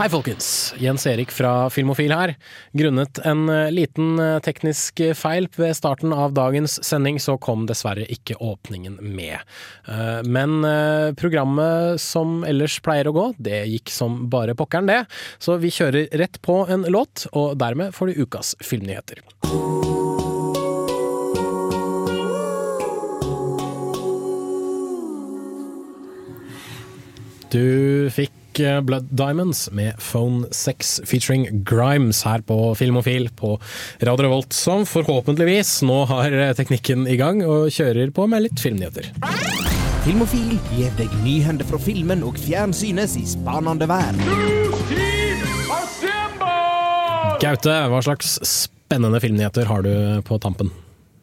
[0.00, 0.74] Hei, folkens.
[0.80, 2.30] Jens Erik fra Filmofil her.
[2.72, 8.06] Grunnet en eh, liten eh, teknisk feil ved starten av dagens sending, så kom dessverre
[8.08, 9.44] ikke åpningen med.
[9.84, 10.64] Eh, Men
[11.20, 15.02] programmet som ellers pleier å gå, det gikk som bare pokkeren, det.
[15.36, 19.20] Så vi kjører rett på en låt, og dermed får du ukas filmnyheter.
[27.52, 28.39] Du fikk
[28.86, 33.54] Blood Diamonds med Phone 6 featuring Grimes her på Filmofil på
[34.02, 39.10] Radio Revolt, som forhåpentligvis nå har teknikken i gang og kjører på med litt filmnyheter.
[40.04, 44.16] Filmofil gir deg nyhender fra filmen og fjernsynets i spanende vær.
[47.40, 49.92] Gaute, hva slags spennende filmnyheter har du
[50.28, 50.72] på tampen?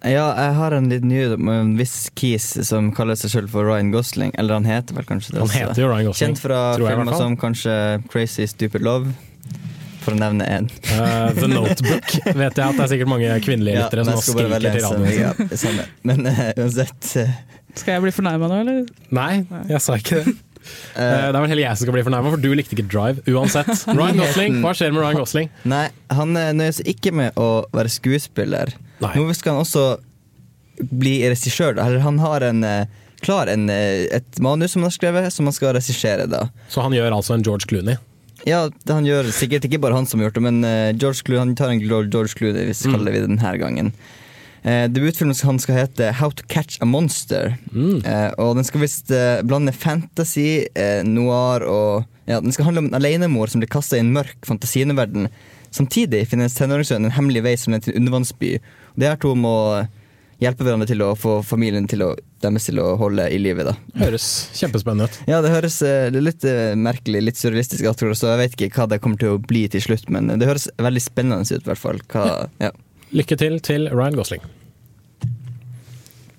[0.06, 3.66] Ja, jeg har en liten nyhet om en viss kis som kaller seg selv for
[3.66, 4.34] Ryan Gosling.
[4.38, 5.42] Eller han heter vel kanskje det.
[5.42, 7.74] Han heter jo Ryan Gosling, Kjent fra filmer som kanskje
[8.12, 9.16] Crazy Stupid Love,
[10.06, 10.70] for å nevne én.
[10.92, 14.68] Uh, The Notebook vet jeg at det er sikkert mange kvinnelige lyttere ja, som skriker
[14.70, 15.80] til radioen.
[15.82, 15.88] ja.
[16.08, 17.34] Men uh, uansett uh,
[17.74, 18.86] Skal jeg bli fornærma nå, eller?
[19.18, 19.32] Nei,
[19.74, 20.38] jeg sa ikke det.
[20.98, 23.22] Eh, Det er vel heller jeg som skal bli fornærma, for du likte ikke Drive
[23.30, 23.70] uansett.
[23.98, 25.50] Ryan Gosling, Hva skjer med Ryan Gosling?
[25.70, 25.86] Nei,
[26.20, 28.74] han eh, nøyer seg ikke med å være skuespiller.
[29.04, 29.14] Nei.
[29.18, 29.86] Nå skal han også
[30.92, 31.78] bli regissør.
[31.82, 32.62] han har en
[33.26, 36.28] klar en, et manus som han har skrevet, som han skal regissere.
[36.30, 36.44] da.
[36.70, 37.98] Så han gjør altså en George Clooney.
[38.46, 40.62] Ja, han gjør sikkert ikke bare han som har gjort det, men
[41.02, 43.90] George Clooney, han tar en George George Clooney, hvis vi kaller det denne gangen.
[44.68, 47.56] Eh, debutfilmen han skal hete How to Catch a Monster.
[48.04, 52.82] Eh, og den skal visst eh, blande fantasy, eh, noir og ja, Den skal handle
[52.84, 55.30] om en alenemor som blir kasta i en mørk fantasiunderverden.
[55.72, 58.50] Samtidig finnes tenåringssønnen tenåringssønn en hemmelig vei som leder til en undervannsby.
[58.92, 59.54] Og er her to må
[60.44, 62.10] hjelpe hverandre til å få familien til å,
[62.44, 63.70] deres til å holde i livet.
[63.70, 64.04] da.
[64.04, 64.28] Høres
[64.60, 65.22] kjempespennende ut.
[65.32, 68.74] Ja, det høres eh, det litt eh, merkelig, litt surrealistisk, ut, så jeg vet ikke
[68.76, 71.72] hva det kommer til å bli til slutt, men det høres veldig spennende ut, i
[71.72, 72.04] hvert fall.
[72.12, 72.28] Hva,
[72.60, 72.76] ja.
[73.16, 74.44] Lykke til til Ryan Gosling.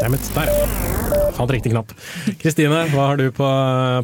[0.00, 0.66] Dammit, der ja.
[1.38, 1.92] Fant riktig knapp.
[2.42, 3.46] Kristine, hva har du på,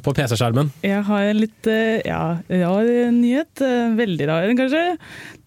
[0.05, 0.69] på PC-skjermen?
[0.87, 2.21] Jeg har en litt eh, ja,
[2.63, 3.63] rar nyhet.
[3.65, 4.83] eh, Veldig rar, kanskje.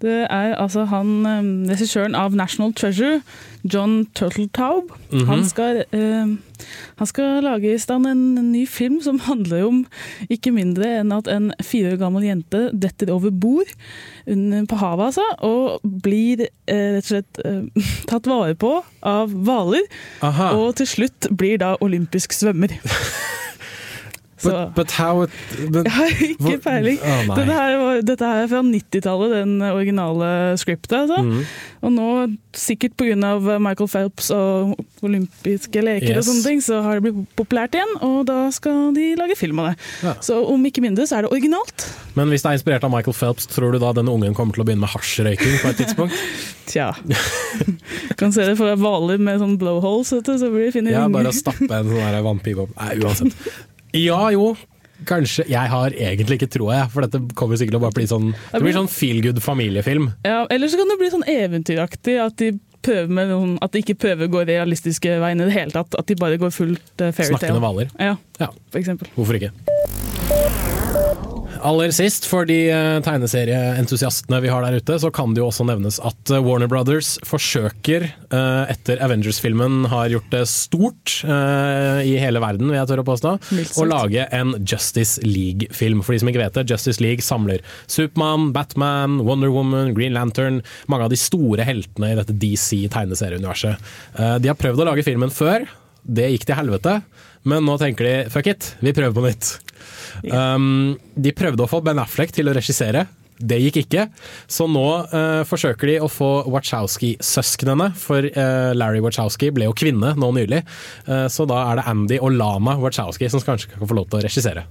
[0.03, 3.21] Det er altså han eh, regissøren av National Treasure,
[3.67, 4.91] John Turtletaub.
[5.29, 6.35] han, skal, eh,
[6.99, 9.81] han skal lage i stand en ny film som handler om
[10.31, 13.71] ikke mindre enn at en fire år gammel jente detter over bord
[14.27, 18.75] på havet, altså, og blir eh, rett og slett eh, tatt vare på
[19.07, 19.87] av hvaler.
[20.27, 20.36] Aha.
[20.57, 22.73] Og til slutt blir da olympisk svømmer.
[24.43, 25.31] But, but how it,
[25.73, 26.99] but, jeg har ikke peiling.
[27.01, 27.33] Oh.
[27.33, 30.29] Dette, her dette her er fra 90-tallet, den originale
[30.61, 30.93] scriptet.
[30.93, 31.23] Altså.
[31.25, 31.41] Mm.
[31.87, 32.09] Og nå,
[32.57, 33.33] sikkert pga.
[33.63, 36.19] Michael Phelps og olympiske leker Yes.
[36.21, 39.61] og sånne ting, så har det blitt populært igjen, og da skal de lage film
[39.63, 39.87] av det.
[40.05, 40.13] Ja.
[40.23, 41.87] Så om ikke mindre, så er det originalt.
[42.17, 44.63] Men hvis det er inspirert av Michael Phelps, tror du da denne ungen kommer til
[44.63, 46.21] å begynne med hasjrøyking på et tidspunkt?
[46.71, 46.91] Tja.
[48.19, 51.35] kan se det for hvaler med sånn blowholes, så blir det fine Ja, bare å
[51.35, 52.77] stappe en sånn vannpipe opp.
[52.77, 53.33] Nei, uansett.
[53.93, 54.55] Ja, jo.
[55.05, 55.45] Kanskje.
[55.49, 56.91] Jeg har egentlig ikke troa, jeg.
[56.93, 60.07] For dette kommer sikkert til å bare bli sånn Det blir sånn feel good familiefilm.
[60.25, 62.51] Ja, eller så kan det bli sånn eventyraktig, at de
[62.87, 65.93] prøver med noen, at de ikke prøver å gå realistiske veien i det hele tatt.
[65.99, 67.37] At de bare går fullt fairytale.
[67.37, 67.93] Snakkende hvaler.
[67.99, 69.07] Ja, Ja, for eksempel.
[69.15, 69.51] hvorfor ikke?
[71.65, 75.65] Aller sist, for de eh, tegneserieentusiastene vi har der ute, så kan det jo også
[75.67, 82.41] nevnes at eh, Warner Brothers forsøker, eh, etter Avengers-filmen har gjort det stort i hele
[82.43, 83.31] verden, vil jeg tørre å påstå,
[83.81, 86.03] å lage en Justice League-film.
[86.05, 90.61] For de som ikke vet det, Justice League samler Supermann, Batman, Wonder Woman, Green Lantern,
[90.91, 93.89] mange av de store heltene i dette DC-tegneserieuniverset.
[94.43, 95.65] De har prøvd å lage filmen før,
[96.07, 96.99] det gikk til helvete,
[97.47, 99.53] men nå tenker de fuck it, vi prøver på nytt.
[100.33, 103.05] Um, de prøvde å få Ben Affleck til å regissere.
[103.37, 104.07] Det gikk ikke,
[104.49, 110.15] så nå uh, forsøker de å få Wachowski-søsknene, for uh, Larry Wachowski ble jo kvinne
[110.17, 110.63] nå nylig.
[111.05, 114.23] Uh, så da er det Andy og Lana Wachowski som kanskje kan få lov til
[114.23, 114.65] å regissere.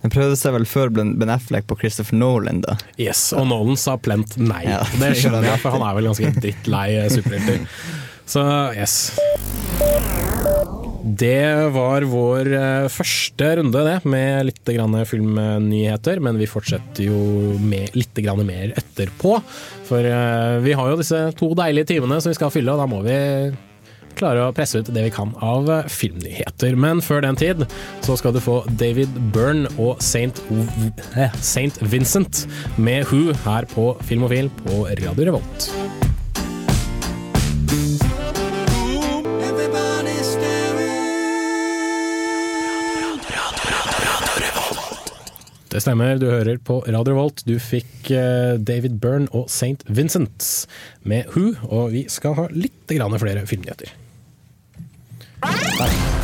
[0.00, 2.78] Den prøvde seg vel før Ben Affleck på Christopher Nolan, da.
[2.96, 4.64] Yes, Og Nolan sa plent nei.
[4.64, 4.80] Ja.
[5.02, 7.66] Det skjønner jeg, for han er vel ganske drittlei superhelter.
[8.26, 8.46] Så
[8.76, 8.96] yes.
[11.06, 14.70] Det var vår eh, første runde det, med litt
[15.06, 17.20] filmnyheter, men vi fortsetter jo
[17.62, 19.36] med litt mer etterpå.
[19.86, 22.88] For eh, vi har jo disse to deilige timene som vi skal fylle, og da
[22.90, 23.20] må vi
[24.16, 26.74] klare å presse ut det vi kan av eh, filmnyheter.
[26.74, 27.62] Men før den tid
[28.02, 30.42] så skal du få David Byrne og Saint
[31.86, 32.46] Vincent
[32.80, 35.70] med Who her på Filmofil på Radio Revolt.
[45.66, 47.42] Det stemmer, du hører på Radio Volt.
[47.46, 49.82] Du fikk eh, David Byrne og St.
[49.90, 50.46] Vincent
[51.02, 53.90] med Who, og vi skal ha litt flere filmnyheter.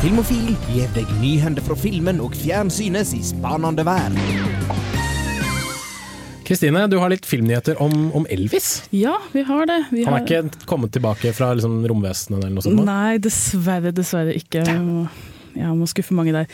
[0.03, 4.17] Filmofil gir deg nyhender fra filmen og fjernsynets i spanende verden.
[6.43, 8.83] Kristine, du har litt filmnyheter om, om Elvis.
[8.91, 9.79] Ja, vi har det.
[9.91, 10.23] Vi Han har...
[10.23, 12.83] er ikke kommet tilbake fra liksom, romvesenet eller noe sånt?
[12.87, 14.65] Nei, dessverre, dessverre ikke.
[15.55, 16.45] Jeg må, skuffe mange der.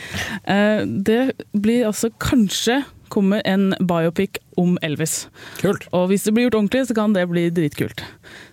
[0.43, 5.27] Eh, det blir altså kanskje kommer en biopic om Elvis.
[5.61, 5.87] Kult.
[5.95, 8.03] Og hvis det blir gjort ordentlig, så kan det bli dritkult.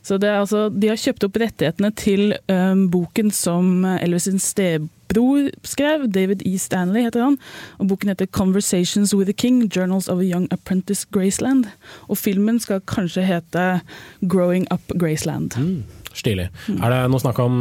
[0.02, 4.40] Så det er altså, De har kjøpt opp rettighetene til um, boken som Elvis sin
[4.42, 6.06] stebror skrev.
[6.12, 6.56] David E.
[6.58, 7.38] Stanley heter han.
[7.78, 11.68] Og Boken heter 'Conversations with the King Journals of a Young Apprentice Graceland'.
[12.08, 13.80] Og filmen skal kanskje hete
[14.22, 15.58] 'Growing Up Graceland'.
[16.16, 16.46] Stilig.
[16.80, 17.56] Er det noe snakk om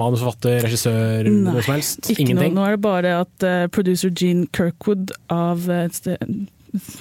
[0.00, 2.08] manusforfatter, regissør, noe som helst?
[2.10, 2.56] Ikke Ingenting?
[2.56, 2.64] Noe.
[2.64, 6.00] Nå er det bare at uh, producer Gene Kirkwood av et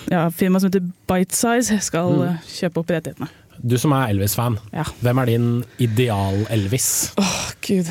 [0.10, 2.24] ja, firma som heter Bitesize skal Mm.
[2.30, 3.30] eh, kjøpe opp rettighetene.
[3.60, 4.86] Du som er Elvis-fan, Ja.
[5.04, 5.48] hvem er din
[5.84, 6.88] ideal-Elvis?
[7.20, 7.90] Åh, gud.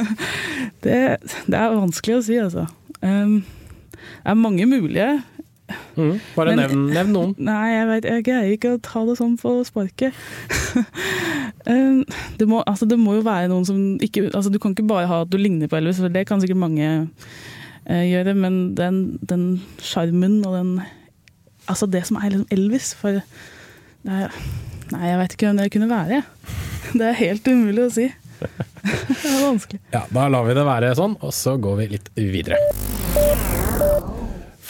[0.86, 1.00] det,
[1.46, 2.66] det er vanskelig å si, altså.
[3.02, 3.42] Um,
[4.00, 5.10] det er mange mulige.
[5.96, 7.32] Mm, bare Men- nevn, nevn noen.
[7.48, 10.14] Nei, jeg, vet, jeg greier ikke å ta det sånn på sparket.
[11.70, 12.04] um,
[12.38, 15.08] det, må, altså, det må jo være noen som ikke altså, Du kan ikke bare
[15.10, 19.00] ha at du ligner på Elvis, for det kan sikkert mange uh, gjøre, men den
[19.26, 19.48] den
[19.82, 20.76] sjarmen og den
[21.66, 23.24] Altså det som er liksom Elvis, for det
[24.06, 24.30] er,
[24.92, 26.22] Nei, jeg vet ikke hvem det kunne være.
[26.96, 28.04] Det er helt umulig å si.
[28.38, 29.80] Det er vanskelig.
[29.90, 32.60] Ja, Da lar vi det være sånn, og så går vi litt videre.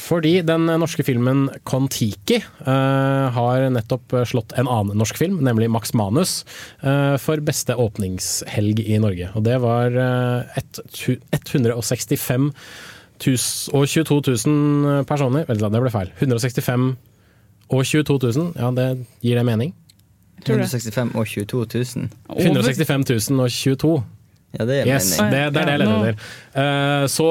[0.06, 5.94] Fordi den norske filmen Kon-Tiki uh, har nettopp slått en annen norsk film, nemlig Max
[5.99, 6.38] Manus,
[6.85, 9.32] uh, for beste åpningshelg i Norge.
[9.35, 10.79] Og det var uh, et,
[11.43, 12.53] 165
[13.26, 16.12] 000 og 22 000 personer Vent, da, det ble feil.
[16.20, 16.91] 165
[17.67, 18.91] og 22 000, ja det
[19.25, 19.75] gir det mening?
[20.44, 21.64] 165 og 22
[21.97, 22.11] 000.
[22.37, 23.97] 165 000 og 22
[24.56, 25.32] Ja, det gir Yes, mening.
[25.32, 26.29] det, det er det jeg leder etter.
[26.56, 27.26] Eh, Så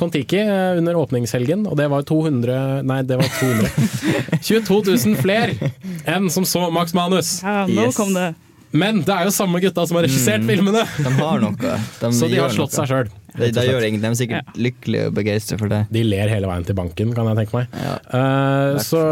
[0.00, 4.38] Kon-Tiki eh, under åpningshelgen, og det var 200 Nei, det var 200.
[4.40, 5.72] 22 000 flere
[6.08, 7.40] enn som så Max Manus.
[7.44, 7.96] Ja, nå Yes.
[8.00, 8.30] kom det.
[8.72, 11.56] Men det er jo samme gutta som har regissert filmene, De har noe.
[11.58, 12.76] De, så de har slått noe.
[12.78, 13.08] seg sjøl.
[13.36, 15.82] De, de, gjør ingen, de er sikkert lykkelige og begeistra for det.
[15.94, 17.80] De ler hele veien til banken, kan jeg tenke meg.
[17.80, 17.96] Ja.
[18.10, 19.02] Uh, så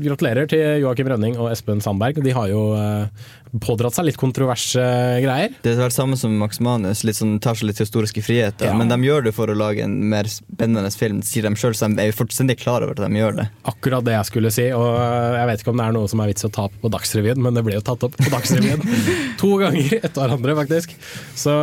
[0.00, 2.20] gratulerer til Joakim Rønning og Espen Sandberg.
[2.24, 3.28] De har jo uh,
[3.62, 4.82] pådratt seg litt kontroverse
[5.22, 5.54] greier.
[5.62, 8.68] Det er det samme som Max Manus, litt sånn, tar seg litt historiske friheter.
[8.68, 8.76] Ja.
[8.76, 11.76] Men de gjør det for å lage en mer spennende film, sier de sjøl.
[11.76, 13.48] Så de er jo fullstendig klar over at de gjør det.
[13.70, 16.22] Akkurat det jeg skulle si, og eh, jeg vet ikke om det er noe som
[16.24, 18.84] er vits å ta opp på Dagsrevyen, men det ble jo tatt opp på Dagsrevyen
[19.40, 20.94] to ganger etter hverandre, faktisk.
[21.38, 21.54] Så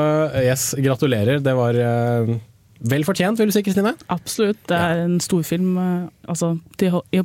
[0.42, 1.44] yes, gratulerer.
[1.46, 2.05] Det var eh,
[2.90, 3.94] vel fortjent, vil du si, Kristine?
[4.10, 4.60] Absolutt.
[4.70, 6.58] Det er en storfilm eh, altså,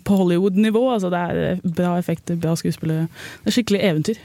[0.05, 0.85] på Hollywood-nivå.
[0.93, 3.09] Altså, det er eh, bra effekter, bra skuespillere.
[3.43, 4.23] Det er skikkelig eventyr.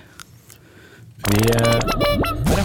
[1.31, 2.64] Vi, eh.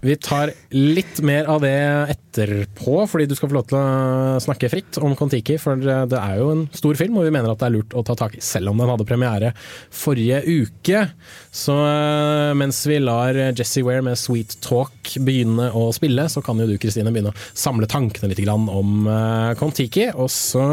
[0.00, 1.74] Vi tar litt mer av det
[2.12, 5.56] etterpå, fordi du skal få lov til å snakke fritt om Kon-Tiki.
[5.58, 8.04] For det er jo en stor film, og vi mener at det er lurt å
[8.06, 9.50] ta tak i, selv om den hadde premiere
[9.90, 11.02] forrige uke.
[11.50, 16.62] Så eh, mens vi lar Jesse Ware med Sweet Talk begynne å spille, så kan
[16.62, 20.12] jo du Kristine begynne å samle tankene litt om eh, Kon-Tiki.
[20.14, 20.64] Og så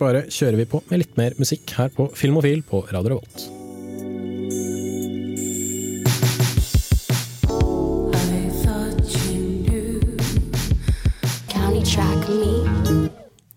[0.00, 4.75] bare kjører vi på med litt mer musikk her på Filmofil på Radio Revolt.
[11.86, 13.08] Track me.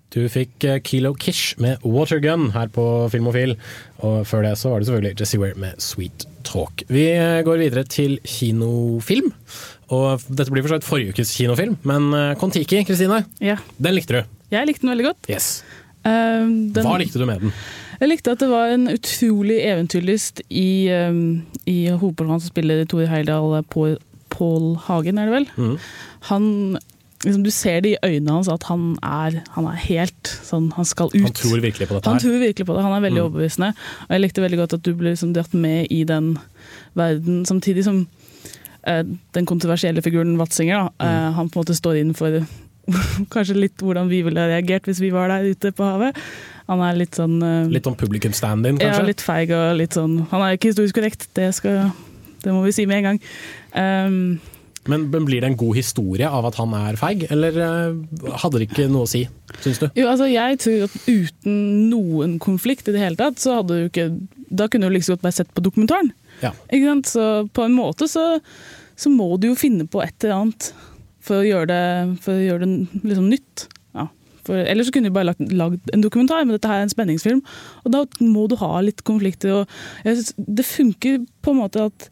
[0.09, 2.83] Du fikk eh, Kilo Kish med Watergun her på
[3.13, 3.55] Filmofil,
[4.01, 6.83] og før det så var det selvfølgelig Jesse Ware med Sweet Talk.
[6.89, 9.29] Vi eh, går videre til kinofilm,
[9.93, 13.59] og dette blir for så vidt forrige ukes kinofilm, men eh, Kon-Tiki, Kristine, Ja.
[13.77, 14.36] den likte du.
[14.53, 15.29] Jeg likte den veldig godt.
[15.29, 15.51] Yes.
[16.00, 17.53] Uh, den, Hva likte du med den?
[18.00, 23.09] Jeg likte at det var en utrolig eventyrlyst i, um, i hovedpersonen som spiller Tore
[23.12, 23.98] Heildal, Paul,
[24.33, 25.50] Paul Hagen, er det vel?
[25.59, 25.75] Mm.
[26.31, 26.48] Han
[27.25, 30.85] liksom, Du ser det i øynene hans at han er, han er helt sånn Han
[30.85, 31.21] skal ut.
[31.21, 32.23] Han tror virkelig på dette Han her.
[32.25, 32.83] tror virkelig på det.
[32.83, 33.27] Han er veldig Mm.
[33.31, 33.73] overbevisende.
[34.07, 36.38] Og jeg likte veldig godt at du ble liksom dratt med i den
[36.95, 38.07] verden, samtidig som
[38.88, 41.09] eh, den kontroversielle figuren Watzinger, da, Mm.
[41.09, 42.39] eh, han på en måte står inn for
[43.29, 46.15] kanskje litt hvordan vi ville reagert hvis vi var der ute på havet.
[46.69, 48.99] Han er litt sånn eh, Litt om publikum stand-in, kanskje?
[49.01, 51.91] ja, litt feig og litt sånn Han er ikke historisk korrekt, det, skal,
[52.43, 53.19] det må vi si med en gang.
[54.07, 54.39] Um,
[54.88, 58.69] Men, blir det en god historie av at han er feig, eller eh, hadde det
[58.69, 59.25] ikke noe å si,
[59.59, 59.88] syns du?
[59.98, 61.57] Jo, altså jeg tror at uten
[61.91, 64.09] noen konflikt i det hele tatt, så hadde du ikke
[64.50, 66.13] Da kunne du like så godt bare sett på dokumentaren.
[66.41, 66.53] Ja.
[66.71, 67.09] Ikke sant?
[67.12, 68.24] Så på en måte så,
[68.98, 70.71] så må du jo finne på et eller annet
[71.25, 71.83] for å gjøre det,
[72.24, 73.67] for å gjøre det liksom nytt.
[73.93, 74.07] Ja.
[74.48, 76.93] For, ellers så kunne du bare lagd, lagd en dokumentar, men dette her er en
[76.95, 77.43] spenningsfilm.
[77.83, 79.59] Og da må du ha litt konflikter.
[79.59, 82.09] Og jeg synes det funker på en måte at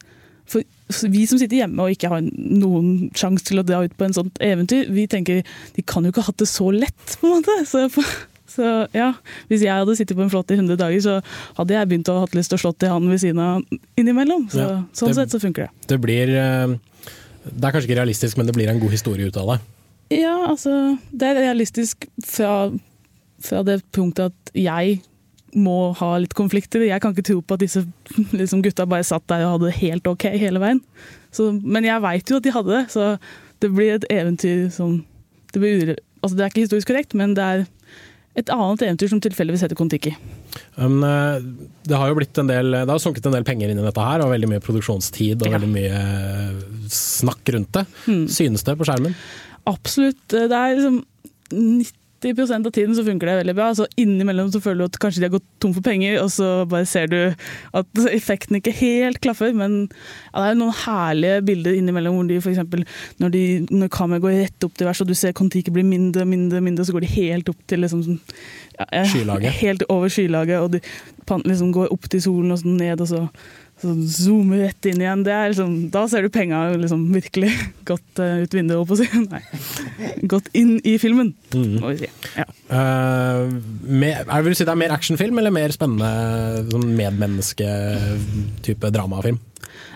[0.48, 4.06] for vi som sitter hjemme og ikke har noen sjanse til å dra ut på
[4.06, 5.42] en sånt eventyr, vi tenker
[5.76, 7.56] de kan jo ikke ha hatt det så lett, på en måte.
[7.68, 7.84] Så,
[8.48, 9.10] så ja,
[9.50, 11.18] hvis jeg hadde sittet på en flått i 100 dager, så
[11.58, 13.80] hadde jeg begynt å ha hatt lyst til å slå til han ved siden av
[14.00, 14.48] innimellom.
[14.52, 15.88] Så, Ja, sånn sett så funker det.
[15.92, 16.76] Det blir eh,
[17.48, 19.58] Det er kanskje ikke realistisk, men det blir en god historie ut av det.
[20.22, 22.70] Ja, altså Det er realistisk fra,
[23.44, 25.02] fra det punktet at jeg
[25.56, 26.84] må ha litt konflikter.
[26.84, 27.84] Jeg kan ikke tro på at disse
[28.40, 30.82] liksom, gutta bare satt der og hadde det helt ok hele veien.
[31.34, 33.14] Så, men jeg veit jo at de hadde det, så
[33.62, 35.00] det blir et eventyr som
[35.52, 37.66] det, blir altså, det er ikke historisk korrekt, men det er
[38.38, 40.12] et annet eventyr som tilfeldigvis heter Kon-Tiki.
[40.78, 41.40] Men eh,
[41.90, 44.04] det har jo blitt en del Det har sunket en del penger inn i dette
[44.04, 45.56] her, og veldig mye produksjonstid og Ja.
[45.56, 46.60] veldig mye eh,
[46.92, 47.84] snakk rundt det.
[48.06, 48.26] Hmm.
[48.30, 49.16] Synes det på skjermen?
[49.68, 50.22] Absolutt.
[50.30, 51.00] Det er liksom
[52.24, 53.68] 90% av tiden så funker det veldig bra.
[53.78, 56.48] Så innimellom så føler du at kanskje de har gått tom for penger, og så
[56.70, 57.18] bare ser du
[57.78, 59.54] at effekten ikke helt klaffer.
[59.56, 62.62] Men ja, det er noen herlige bilder innimellom hvor de f.eks.
[63.22, 66.26] når, de, når kameraet går rett opp til vers, og du ser Kon-Tiki blir mindre
[66.26, 68.20] og mindre, mindre, så går de helt opp til liksom sånn
[68.78, 69.02] ja.
[69.58, 70.82] Helt over skylaget, og de
[71.50, 73.24] liksom går opp til solen og sånn ned, og så
[73.78, 75.20] så zoomer rett inn igjen.
[75.26, 77.52] Det liksom, da ser du penga liksom virkelig
[77.90, 79.08] godt uh, ut vinduet, holdt på å si.
[79.32, 80.22] Nei.
[80.30, 81.76] Godt inn i filmen, Mhm.
[81.82, 82.10] må vi si.
[82.36, 82.46] Ja.
[82.72, 83.46] Uh,
[83.86, 89.38] mer, vil du si det er mer actionfilm eller mer spennende sånn medmenneske-type dramafilm?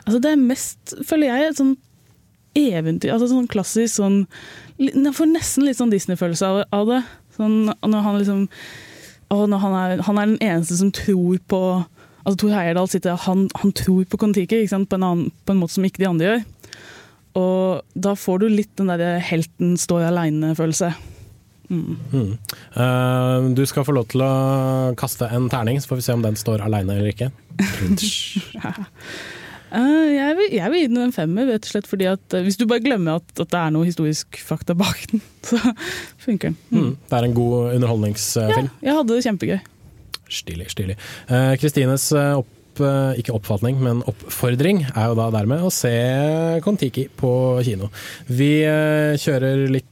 [0.07, 1.75] Altså det er mest, føler jeg, et sånn
[2.59, 3.12] eventyr.
[3.15, 4.23] Altså sånn klassisk sånn
[4.83, 7.03] Jeg får nesten litt sånn Disney-følelse av, av det.
[7.37, 8.47] Sånn når han liksom
[9.33, 11.61] å, når han, er, han er den eneste som tror på
[12.23, 14.64] Altså Tor Heyerdahl sitter han, han tror på Kon-Tiki?
[14.71, 16.45] På, en på en måte som ikke de andre gjør.
[17.41, 20.93] Og da får du litt den derre helten står aleine-følelse.
[21.73, 21.97] Mm.
[22.12, 22.33] Mm.
[22.76, 24.33] Uh, du skal få lov til å
[25.00, 27.31] kaste en terning, så får vi se om den står aleine eller ikke.
[27.57, 27.97] uh,
[30.19, 32.61] jeg, vil, jeg vil gi den en femmer, rett og slett fordi at uh, hvis
[32.61, 35.57] du bare glemmer at, at det er noe historisk fakta bak den, så
[36.21, 36.61] funker den.
[36.69, 36.83] Mm.
[36.83, 38.69] Mm, Det er en god underholdningsfilm.
[38.69, 39.61] Ja, jeg hadde det kjempegøy.
[40.31, 40.97] Stilig, stilig.
[41.29, 45.93] Eh, Kristines eh, opp, eh, ikke oppfatning, men oppfordring er jo da dermed å se
[46.64, 47.33] Kon-Tiki på
[47.67, 47.91] kino.
[48.29, 48.55] Vi
[49.23, 49.88] kjører litt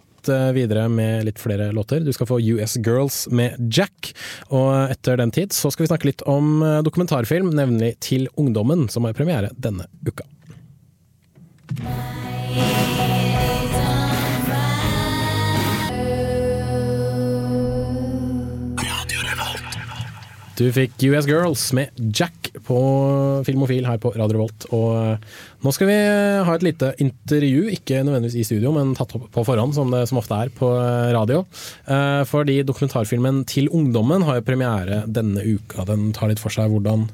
[0.53, 2.03] videre med litt flere låter.
[2.05, 4.11] Du skal få US Girls med Jack.
[4.53, 9.09] Og etter den tid så skal vi snakke litt om dokumentarfilm, nemlig Til ungdommen, som
[9.09, 10.29] har premiere denne uka.
[20.61, 22.79] Du fikk US Girls med Jack på
[23.47, 24.67] Filmofil her på Radio Revolt.
[24.77, 28.93] Og eh, nå skal vi eh, ha et lite intervju, ikke nødvendigvis i studio, men
[28.99, 31.47] tatt opp på forhånd, som det som ofte er på eh, radio.
[32.29, 35.87] Fordi dokumentarfilmen Til ungdommen har jo premiere denne uka.
[35.89, 37.09] Den tar litt for seg hvordan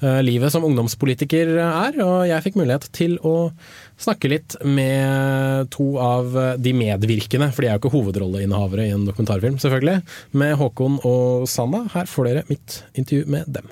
[0.00, 3.50] livet som ungdomspolitiker er, og jeg fikk mulighet til å
[3.98, 9.08] snakke litt med to av de medvirkende, for de er jo ikke hovedrolleinnehavere i en
[9.08, 10.04] dokumentarfilm, selvfølgelig,
[10.38, 11.82] med Håkon og Sanna.
[11.96, 13.66] Her får dere mitt intervju med dem.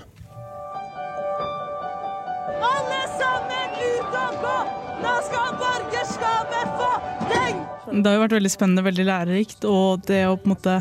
[2.67, 4.59] Alle sammen ut og gå!
[5.07, 6.93] Nå skal borgerskapet få
[7.31, 7.65] ting!
[7.95, 10.81] Det har jo vært veldig spennende, veldig lærerikt, og det å på en måte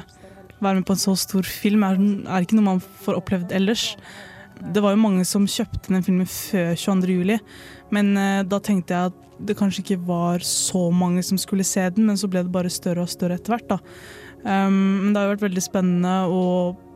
[0.58, 2.00] være med på en så stor film er,
[2.32, 3.92] er ikke noe man får opplevd ellers.
[4.74, 7.18] Det var jo mange som kjøpte den filmen før 22.
[7.20, 7.38] juli,
[7.94, 11.84] men eh, da tenkte jeg at det kanskje ikke var så mange som skulle se
[11.94, 13.78] den, men så ble det bare større og større etter hvert.
[14.46, 16.44] Um, men det har jo vært veldig spennende å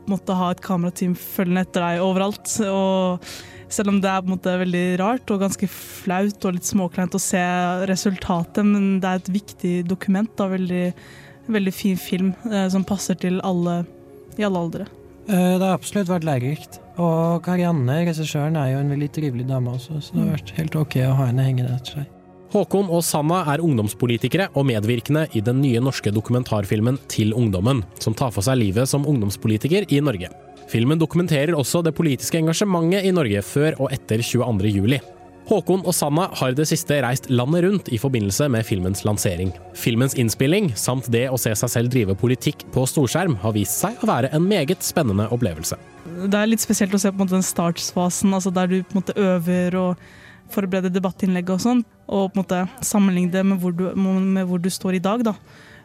[0.09, 2.53] måtte ha et kamerateam følgende etter deg overalt.
[2.65, 3.25] og
[3.69, 7.13] selv om det er på en måte veldig rart og ganske flaut og litt småkleint
[7.13, 7.41] å se
[7.89, 10.31] resultatet, men det er et viktig dokument.
[10.39, 10.85] Da, veldig,
[11.53, 13.83] veldig fin film eh, som passer til alle
[14.39, 14.87] i alle aldre.
[15.27, 16.79] Eh, Det har absolutt vært lærerikt.
[16.99, 20.79] Og Karianne, regissøren, er jo en veldig trivelig dame også, så det har vært helt
[20.81, 22.15] ok å ha henne hengende etter seg.
[22.49, 28.15] Håkon og Sanna er ungdomspolitikere og medvirkende i den nye norske dokumentarfilmen Til ungdommen, som
[28.17, 30.31] tar for seg livet som ungdomspolitiker i Norge.
[30.69, 34.73] Filmen dokumenterer også det politiske engasjementet i Norge før og etter 22.
[34.73, 34.99] juli.
[35.49, 39.49] Håkon og Sanna har i det siste reist landet rundt i forbindelse med filmens lansering.
[39.73, 43.97] Filmens innspilling, samt det å se seg selv drive politikk på storskjerm, har vist seg
[43.97, 45.79] å være en meget spennende opplevelse.
[46.05, 49.17] Det er litt spesielt å se på den startsfasen, altså der du på en måte
[49.17, 50.05] øver og
[50.53, 54.61] forbereder debattinnlegg og sånn, og på en måte sammenligne det med hvor du, med hvor
[54.61, 55.25] du står i dag.
[55.25, 55.33] da.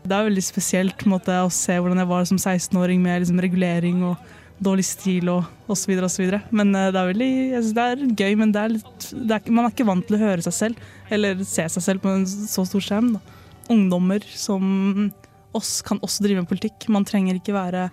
[0.05, 4.05] Det er veldig spesielt måte, å se hvordan jeg var som 16-åring med liksom, regulering
[4.11, 4.21] og
[4.63, 5.95] dårlig stil og osv.
[6.07, 6.35] osv.
[6.55, 9.75] Men eh, det er veldig, jeg det er gøy, men er litt, er, man er
[9.75, 12.85] ikke vant til å høre seg selv, eller se seg selv på en så stor
[12.85, 13.15] skjerm.
[13.17, 13.41] Da.
[13.75, 15.11] Ungdommer som
[15.55, 16.89] oss kan også drive med politikk.
[16.93, 17.89] Man trenger ikke være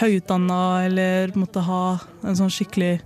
[0.00, 1.82] høyutdanna eller måtte ha
[2.26, 2.96] en sånn skikkelig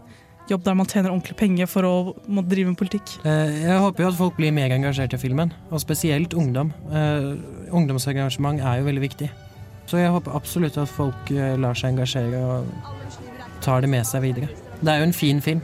[0.49, 3.19] jobb der man tjener ordentlig penger for å måtte drive med politikk.
[3.29, 6.73] Eh, Jeg håper jo at folk blir mer engasjert i filmen, og spesielt ungdom.
[6.89, 7.35] Eh,
[7.69, 9.29] Ungdomsengasjement er jo veldig viktig.
[9.89, 12.67] Så jeg håper absolutt at folk eh, lar seg engasjere og
[13.65, 14.49] tar det med seg videre.
[14.81, 15.63] Det er jo en fin film.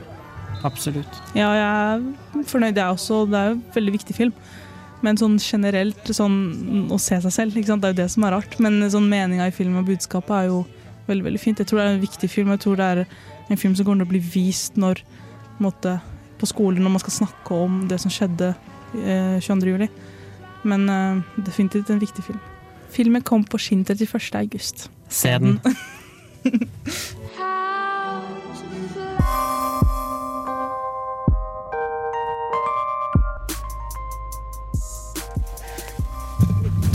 [0.65, 1.19] Absolutt.
[1.37, 3.25] Ja, jeg er fornøyd, jeg også.
[3.29, 4.33] Det er jo en veldig viktig film.
[5.05, 8.57] Men sånn generelt sånn å se seg selv, det er jo det som er rart.
[8.63, 10.63] Men sånn meninga i filmen og budskapet er jo
[11.05, 11.61] veldig veldig fint.
[11.61, 12.49] Jeg tror det er en viktig film.
[12.55, 15.03] Jeg tror det er en film som kommer til å bli vist når,
[15.59, 15.99] på, måte,
[16.41, 18.55] på skolen når man skal snakke om det som skjedde
[19.03, 19.75] eh, 22.
[19.75, 19.91] juli.
[20.65, 22.41] Men eh, definitivt en viktig film.
[22.95, 24.35] Filmen kom på skinn 31.
[24.39, 24.89] august.
[25.11, 25.59] Se den.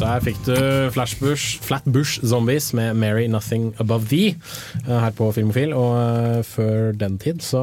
[0.00, 0.56] Der fikk du
[0.94, 4.38] Flashbush, Flatbush Zombies med 'Mary Nothing Above Thee'
[4.88, 5.74] eh, her på Filmofil.
[5.76, 7.60] Og eh, før den tid så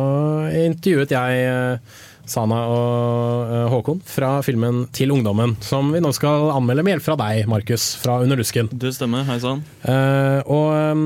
[0.53, 1.77] intervjuet jeg eh,
[2.27, 7.05] Sana og eh, Håkon fra filmen 'Til ungdommen', som vi nå skal anmelde med hjelp
[7.05, 8.67] fra deg, Markus, fra Under lusken.
[8.71, 9.63] Det stemmer, hei sann.
[9.87, 11.03] Uh, og eh,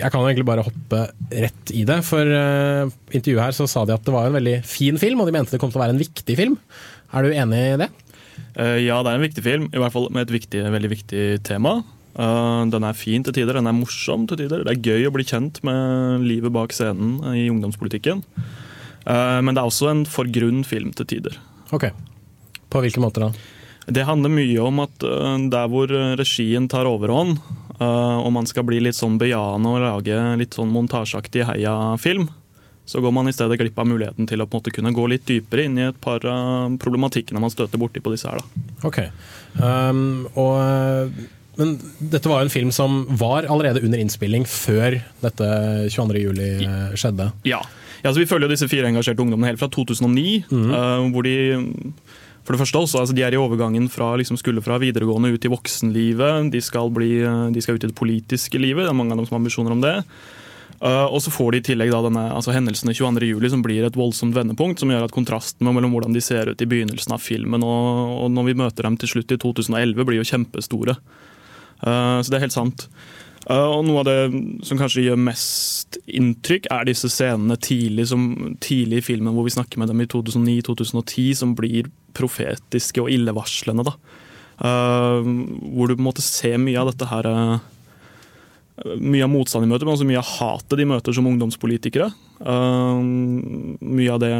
[0.00, 3.96] jeg kan egentlig bare hoppe rett i det, for uh, intervjuet her så sa de
[3.96, 5.96] at det var en veldig fin film, og de mente det kom til å være
[5.98, 6.56] en viktig film.
[7.12, 7.90] Er du enig i det?
[8.56, 11.26] Uh, ja, det er en viktig film, i hvert fall med et viktig, veldig viktig
[11.44, 11.82] tema.
[12.16, 14.64] Uh, den er fin til tider, den er morsom til tider.
[14.64, 18.24] Det er gøy å bli kjent med livet bak scenen i ungdomspolitikken.
[19.10, 21.38] Eh, men det er også en for grunn film til tider.
[21.74, 21.90] Ok.
[22.70, 23.32] På hvilke måter da?
[23.90, 25.90] Det handler mye om at eh, der hvor
[26.20, 27.40] regien tar overhånd,
[27.78, 32.28] eh, og man skal bli litt sånn bejaende og lage litt sånn montasjeaktig heiafilm,
[32.90, 35.04] så går man i stedet glipp av muligheten til å på en måte kunne gå
[35.12, 38.40] litt dypere inn i et par av problematikkene man støter borti på disse her.
[38.40, 38.64] da.
[38.88, 38.98] Ok.
[39.62, 41.12] Um, og,
[41.60, 45.50] men dette var jo en film som var allerede under innspilling før dette
[45.92, 46.24] 22.
[46.24, 47.30] juli eh, skjedde.
[47.46, 47.60] Ja.
[48.02, 50.44] Ja, så Vi følger jo disse fire engasjerte ungdommene helt fra 2009.
[50.50, 51.36] eh, hvor de
[52.40, 55.44] for det første også, altså De er i overgangen fra liksom skulle fra videregående ut
[55.44, 56.50] i voksenlivet.
[56.50, 58.86] De skal, bli, eh, de skal ut i det politiske livet.
[58.86, 59.96] Det er mange av dem som har ambisjoner om det.
[60.80, 63.98] Uh, og så får de i tillegg da denne, altså hendelsene 22.07, som blir et
[64.00, 67.60] voldsomt vendepunkt, som gjør at kontrasten mellom hvordan de ser ut i begynnelsen av filmen
[67.60, 70.96] og, og når vi møter dem til slutt i 2011, blir jo kjempestore.
[71.84, 72.86] Uh, så det er helt sant.
[73.50, 74.18] Eh, og Noe av det
[74.66, 79.54] som kanskje gjør mest inntrykk, er disse scenene tidlig, som, tidlig i filmen hvor vi
[79.56, 83.86] snakker med dem i 2009-2010, som blir profetiske og illevarslende.
[83.90, 83.96] da.
[84.60, 85.30] Eh,
[85.74, 87.68] hvor du på en måte ser mye av dette her eh,
[88.96, 92.06] mye av motstand de møter, men også mye av hatet de møter som ungdomspolitikere.
[92.40, 94.30] Mye av det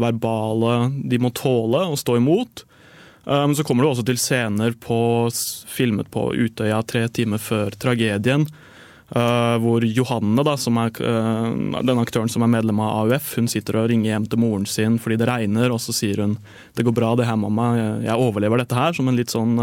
[0.00, 0.76] verbale
[1.12, 2.62] de må tåle og stå imot.
[3.26, 4.98] Uh, men så kommer det også til scener på,
[5.70, 8.48] filmet på Utøya tre timer før tragedien.
[9.12, 13.82] Uh, hvor Johanne, da, som er den aktøren som er medlem av AUF, hun sitter
[13.82, 16.38] og ringer hjem til moren sin fordi det regner, og så sier hun
[16.78, 17.72] det går bra det her, mamma,
[18.06, 18.96] jeg, overlever dette her.
[18.96, 19.58] Som en litt sånn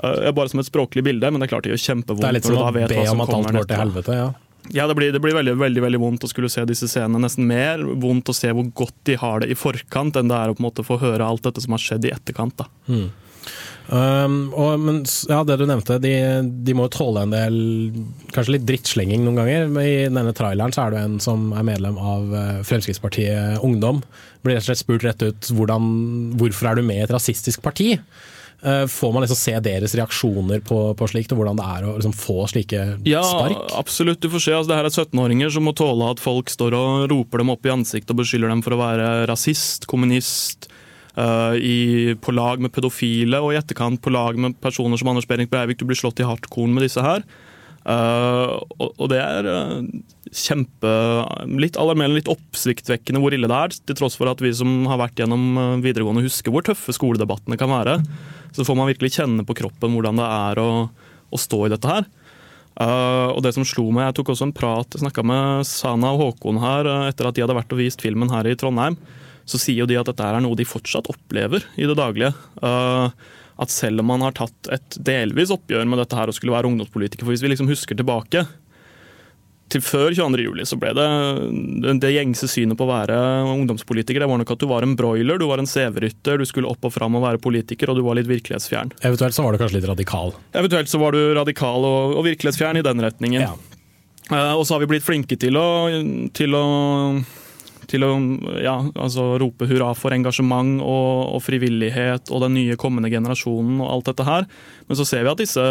[0.00, 2.24] bare som et språklig bilde, men det er klart det gjør kjempevondt.
[2.24, 4.22] Det er litt som å be om at alt går til helvete.
[4.22, 4.30] ja.
[4.74, 7.22] Ja, det blir, det blir veldig, veldig, veldig vondt å skulle se disse scenene.
[7.24, 10.52] Nesten mer vondt å se hvor godt de har det i forkant, enn det er
[10.52, 12.60] å på en måte få høre alt dette som har skjedd i etterkant.
[12.60, 12.68] da.
[12.92, 13.08] Mm.
[13.90, 16.12] Um, og, men ja, det du nevnte, de,
[16.62, 17.56] de må jo tåle en del
[18.30, 19.66] kanskje litt drittslenging noen ganger.
[19.72, 24.04] Men I denne traileren så er det en som er medlem av eh, Fremskrittspartiet Ungdom.
[24.44, 25.88] Blir rett og slett spurt rett ut hvordan,
[26.38, 27.96] hvorfor er du med i et rasistisk parti.
[28.62, 31.94] Eh, får man liksom se deres reaksjoner på, på slikt, og hvordan det er å
[31.96, 33.72] liksom få slike Ja, spark?
[33.78, 34.20] absolutt.
[34.20, 34.52] Du får se.
[34.56, 37.64] Altså, det her er 17-åringer som må tåle at folk står og roper dem opp
[37.64, 40.68] i ansiktet og beskylder dem for å være rasist, kommunist,
[41.16, 45.28] uh, i, på lag med pedofile, og i etterkant på lag med personer som Anders
[45.30, 45.80] Behring Breivik.
[45.80, 47.24] Du blir slått i hardkorn med disse her.
[47.80, 49.78] Uh, og, og det er uh,
[50.36, 50.90] kjempe
[51.56, 53.78] Litt alarmerende, litt oppsiktsvekkende hvor ille det er.
[53.88, 57.72] Til tross for at vi som har vært gjennom videregående husker hvor tøffe skoledebattene kan
[57.72, 57.96] være.
[58.56, 60.70] Så får man virkelig kjenne på kroppen hvordan det er å,
[61.30, 62.08] å stå i dette her.
[62.80, 66.22] Uh, og det som slo meg, Jeg tok også en prat, snakka med Sana og
[66.22, 68.96] Håkon her eh, etter at de hadde vært og vist filmen her i Trondheim.
[69.44, 72.32] Så sier jo de at dette er noe de fortsatt opplever i det daglige.
[72.62, 73.12] Uh,
[73.60, 76.70] at selv om man har tatt et delvis oppgjør med dette her og skulle være
[76.70, 78.46] ungdomspolitiker For hvis vi liksom husker tilbake
[79.70, 80.44] til før 22.
[80.44, 81.06] juli så ble det
[82.02, 83.16] det, gjengse synet på å være
[83.50, 84.24] ungdomspolitiker.
[84.24, 86.86] Det var nok at du var en broiler, du var en CV-rytter, du skulle opp
[86.86, 88.94] og fram og være politiker, og du var litt virkelighetsfjern.
[89.06, 90.34] Eventuelt så var du kanskje litt radikal.
[90.58, 93.46] Eventuelt så var du radikal og, og virkelighetsfjern i den retningen.
[94.30, 95.68] Eh, og så har vi blitt flinke til å,
[96.36, 96.64] til å
[97.90, 98.12] til å
[98.62, 103.90] ja, altså, rope hurra for engasjement og, og, frivillighet og den nye kommende generasjonen og
[103.90, 104.48] alt dette her.
[104.88, 105.66] Men så ser vi at disse,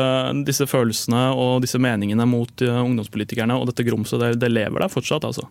[0.48, 4.92] disse følelsene og disse meningene mot uh, ungdomspolitikerne og dette grumset, det, det lever der
[4.92, 5.48] fortsatt, altså.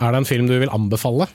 [0.00, 1.28] Er det en film du vil anbefale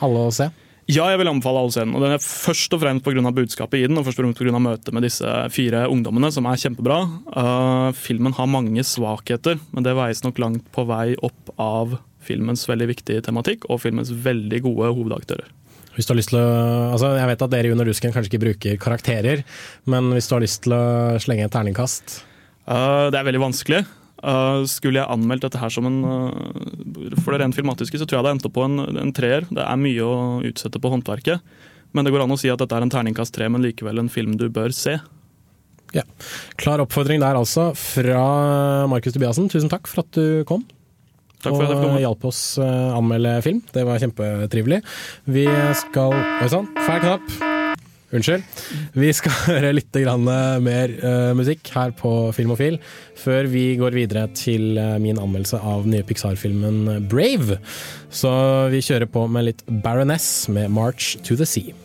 [0.00, 0.48] alle å se?
[0.90, 1.94] Ja, jeg vil anbefale alle å se den.
[1.94, 3.32] og den er Først og fremst pga.
[3.34, 4.58] budskapet i den, og først og fremst pga.
[4.58, 7.00] møtet med disse fire ungdommene, som er kjempebra.
[7.30, 11.98] Uh, filmen har mange svakheter, men det veies nok langt på vei opp av
[12.30, 15.50] filmens veldig viktige tematikk og filmens veldig gode hovedaktører.
[15.96, 16.48] Hvis du har lyst til å,
[16.94, 19.42] altså Jeg vet at dere Under rusken kanskje ikke bruker karakterer,
[19.90, 20.84] men hvis du har lyst til å
[21.22, 22.20] slenge et terningkast?
[22.64, 23.82] Uh, det er veldig vanskelig.
[24.20, 28.20] Uh, skulle jeg anmeldt dette her som en uh, For det rent filmatiske så tror
[28.20, 29.48] jeg det endte på en, en treer.
[29.50, 31.42] Det er mye å utsette på håndverket.
[31.96, 34.12] Men det går an å si at dette er en terningkast tre, men likevel en
[34.12, 35.00] film du bør se.
[35.96, 36.04] Ja.
[36.60, 39.50] Klar oppfordring der altså fra Markus Tobiassen.
[39.50, 40.62] Tusen takk for at du kom.
[41.40, 41.72] Takk for.
[41.90, 43.62] Og hjalp oss å anmelde film.
[43.72, 44.82] Det var kjempetrivelig.
[45.30, 45.46] Vi
[45.80, 47.32] skal Oi sann, feil knapp.
[48.10, 48.42] Unnskyld.
[48.98, 50.26] Vi skal høre litt grann
[50.64, 52.80] mer uh, musikk her på Filmofil,
[53.18, 57.60] før vi går videre til min anmeldelse av den nye Pixar-filmen Brave.
[58.10, 58.32] Så
[58.74, 61.79] vi kjører på med litt Baroness med 'March to the Sea'.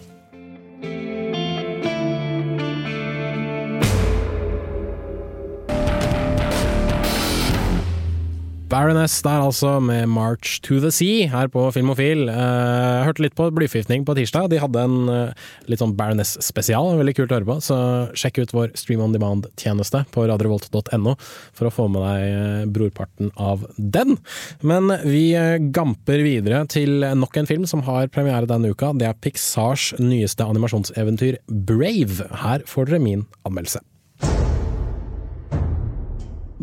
[8.75, 12.27] Baroness der altså, med 'March to the Sea' her på Filmofil.
[12.27, 14.49] Uh, hørte litt på Blyforgiftning på tirsdag.
[14.51, 16.97] De hadde en uh, litt sånn Baroness-spesial.
[16.99, 17.55] Veldig kult å høre på.
[17.63, 17.77] Så
[18.19, 21.15] sjekk ut vår Stream on Demand-tjeneste på radiovolt.no
[21.55, 24.17] for å få med deg uh, brorparten av den.
[24.59, 25.23] Men vi
[25.71, 28.91] gamper videre til nok en film som har premiere denne uka.
[28.91, 32.27] Det er Pixars nyeste animasjonseventyr 'Brave'.
[32.43, 33.85] Her får dere min anmeldelse.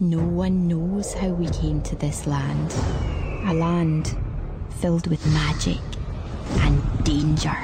[0.02, 2.74] No one knows how we came to this land.
[3.46, 4.16] A land
[4.80, 5.78] filled with magic
[6.58, 7.54] and danger.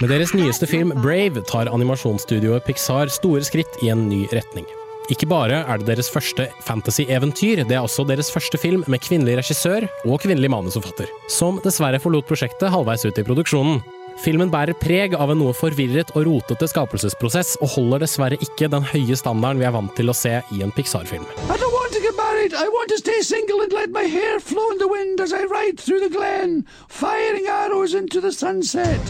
[0.00, 4.68] Med deres nyeste film Brave tar animasjonsstudioet Pixar store skritt i en ny retning.
[5.08, 9.38] Ikke bare er det deres første fantasy-eventyr, det er også deres første film med kvinnelig
[9.40, 13.80] regissør og kvinnelig manusforfatter, som dessverre forlot prosjektet halvveis ut i produksjonen.
[14.22, 18.86] Filmen bærer preg av en noe forvirret og rotete skapelsesprosess, og holder dessverre ikke den
[18.92, 21.26] høye standarden vi er vant til å se i en Pixar-film.
[21.50, 22.54] I want to get married.
[22.54, 25.44] I want to stay single and let my hair flow in the wind as I
[25.44, 29.00] ride through the glen, firing arrows into the sunset.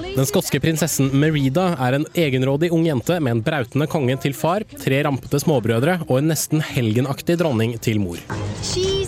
[0.00, 4.64] Den skotske prinsessen Merida er en egenrådig ung jente med en brautende konge til far,
[4.80, 8.18] tre rampete småbrødre og en nesten helgenaktig dronning til mor.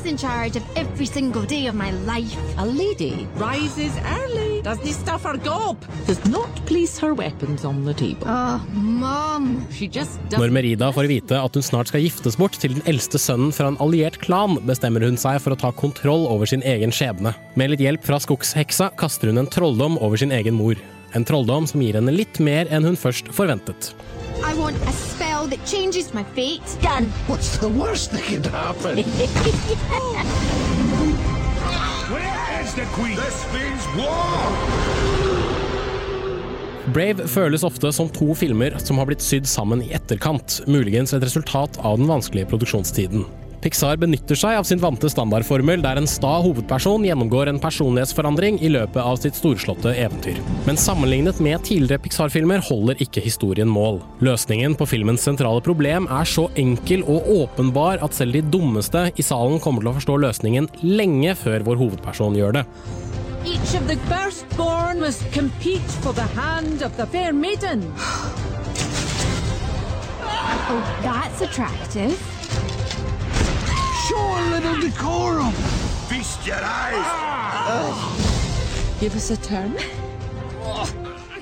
[0.03, 2.37] She's in charge of every single day of my life.
[2.59, 7.95] A lady rises early, doesn't stuff her gob, does not place her weapons on the
[7.95, 8.27] table.
[8.27, 9.65] Oh, mom.
[9.71, 13.19] She just Når Merida får vite at hun snart skal giftes bort til den eldste
[13.19, 16.91] sønnen fra en alliert klan, bestemmer hun seg for å ta kontroll over sin egen
[16.91, 17.37] skjebne.
[17.55, 20.81] Med litt hjelp fra skogsheksa kaster hun en trolldom over sin egen mor.
[21.15, 23.93] En trolldom som gir henne litt mer enn hun først forventet.
[24.43, 26.77] I want a spell that changes my fate.
[26.83, 27.07] Done.
[27.27, 28.97] What's the worst that could happen?
[32.13, 33.17] Where is the queen?
[33.17, 34.53] This means war!
[36.93, 41.23] Brave føles ofte som to filmer som har blitt sydd sammen i etterkant, muligens et
[41.23, 43.25] resultat av den vanskelige produksjonstiden.
[43.63, 48.73] Pixar benytter seg av sin vante standardformel der en sta hovedperson gjennomgår en personlighetsforandring i
[48.75, 50.41] løpet av sitt storslåtte eventyr.
[50.67, 54.01] Men sammenlignet med tidligere Pixar-filmer holder ikke historien mål.
[54.19, 59.27] Løsningen på filmens sentrale problem er så enkel og åpenbar at selv de dummeste i
[59.27, 62.67] salen kommer til å forstå løsningen lenge før vår hovedperson gjør det.
[63.47, 67.87] Each of the firstborn must compete for the hand of the fair maiden.
[70.67, 72.42] Oh, that's attractive.
[74.03, 75.53] Show a little decorum.
[76.11, 77.11] Feast your eyes!
[79.01, 79.77] Give us a turn.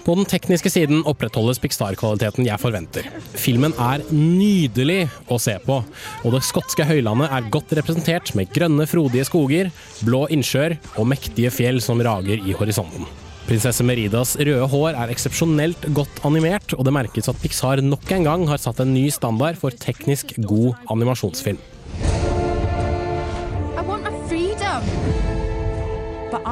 [0.05, 3.09] På den tekniske siden opprettholdes Pixar-kvaliteten jeg forventer.
[3.33, 5.79] Filmen er nydelig å se på,
[6.25, 9.73] og det skotske høylandet er godt representert med grønne, frodige skoger,
[10.05, 13.09] blå innsjøer og mektige fjell som rager i horisonten.
[13.49, 18.29] Prinsesse Meridas røde hår er eksepsjonelt godt animert, og det merkes at Pixar nok en
[18.29, 21.70] gang har satt en ny standard for teknisk god animasjonsfilm.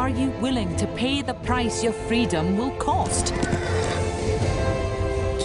[0.08, 3.34] Are you willing to pay the price your freedom will cost?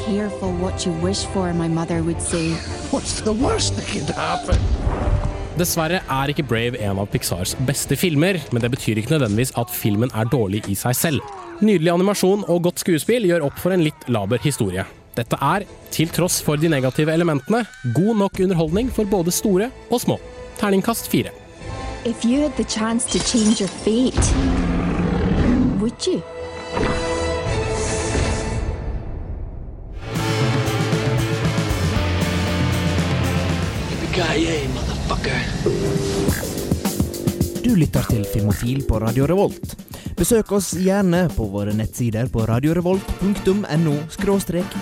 [0.06, 2.52] Careful what you wish for, my mother would say.
[2.91, 4.56] What's the worst that could happen?
[5.58, 9.69] Dessverre er ikke Brave en av Pixars beste filmer, men det betyr ikke nødvendigvis at
[9.69, 11.36] filmen er dårlig i seg selv.
[11.60, 14.88] Nydelig animasjon og godt skuespill gjør opp for en litt laber historie.
[15.13, 20.02] Dette er, til tross for de negative elementene, god nok underholdning for både store og
[20.08, 20.21] små.
[20.58, 21.42] Terningkast fire.
[22.05, 24.25] If you had the chance to change your fate,
[25.79, 26.21] would you?
[33.87, 35.39] Yippee-ki-yay, motherfucker.
[37.63, 39.77] Du lytter til Filmofil på Radio Revolt.
[40.19, 43.95] Besøk oss gjerne på våre nettsider på radiorevolt.no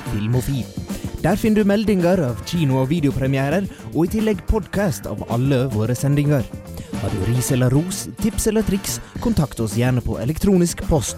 [0.10, 0.66] filmofil.
[1.22, 5.94] Der finner du meldinger av kino- og videopremierer, og i tillegg podkast av alle våre
[5.94, 6.42] sendinger.
[7.02, 11.18] Har du ris eller ros, tips eller triks, kontakt oss gjerne på elektronisk post.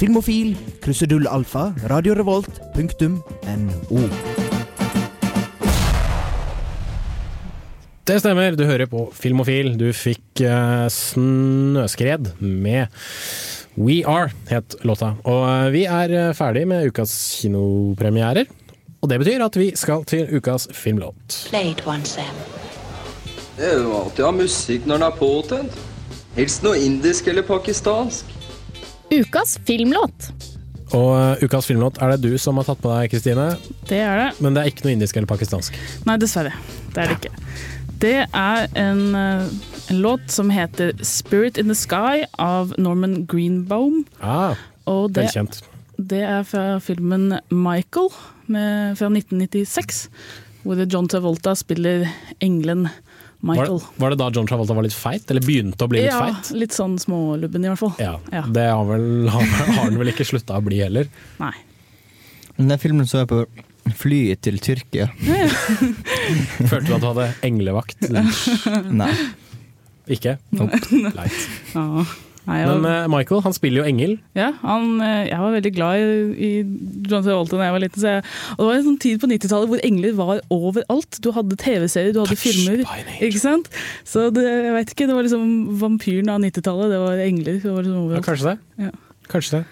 [0.00, 4.02] Filmofil, krusedull alfa, radiorevolt.no.
[8.02, 9.78] Det stemmer, du hører på Filmofil.
[9.78, 12.90] Du fikk uh, Snøskred med
[13.78, 15.14] We Are, het låta.
[15.22, 18.50] Og uh, vi er eh, ferdig med ukas kinopremierer.
[18.98, 21.46] Og det betyr at vi skal til ukas filmlåt.
[21.54, 22.34] Played one, Sam.
[23.62, 25.74] Det er jo alltid å ha musikk når den er påtent.
[26.34, 28.32] Helst noe indisk eller pakistansk.
[29.12, 30.32] Ukas filmlåt.
[30.98, 33.44] Og eh, ukas filmlåt er det du som har tatt på deg, Kristine.
[33.86, 34.24] Det er det.
[34.42, 35.76] Men det er ikke noe indisk eller pakistansk.
[36.08, 36.50] Nei, dessverre.
[36.90, 37.30] Det er det ikke.
[38.02, 39.46] Det er en, eh,
[39.94, 44.04] en låt som heter 'Spirit in the Sky' av Norman Greenbaum.
[44.20, 44.56] Ah,
[44.88, 45.62] Og det, Velkjent.
[46.02, 48.10] det er fra filmen 'Michael'
[48.48, 50.08] med, fra 1996.
[50.64, 52.08] Hvor John Travolta spiller
[52.40, 52.88] engelen
[53.42, 53.78] Var Michael.
[53.82, 55.26] det, var det da John Travolta var litt feit?
[55.30, 56.52] Eller begynte å bli litt ja, feit?
[56.54, 57.94] litt sånn smålubben i hvert fall.
[57.98, 58.44] Ja, Ja.
[58.46, 61.10] Det har, vel, har, har han vel ikke slutta å bli heller.
[61.42, 61.54] Nei.
[62.60, 63.42] Den filmen så jeg på
[63.98, 65.08] flyet til Tyrkia.
[66.70, 68.06] Følte du at du hadde englevakt?
[69.02, 69.10] Nei.
[70.12, 70.36] Ikke?
[70.54, 70.78] Nope.
[71.16, 71.48] Leit.
[71.74, 72.04] Ja.
[72.46, 74.16] Men eh, Michael, han spiller jo engel.
[74.34, 76.50] Ja, han, eh, jeg var veldig glad i, i
[77.06, 78.02] John Travolta da jeg var liten.
[78.02, 78.24] Så jeg,
[78.56, 81.20] og det var en sånn tid på 90-tallet hvor engler var overalt.
[81.22, 82.82] Du hadde TV-serier, du hadde filmer.
[83.22, 83.70] Ikke sant?
[84.08, 86.90] Så det, jeg vet ikke, det var liksom vampyren av 90-tallet.
[86.96, 87.60] Det var engler.
[87.62, 88.26] Det var liksom Ja, overalt.
[88.26, 88.58] kanskje det.
[88.88, 88.92] Ja.
[89.32, 89.64] Kanskje det.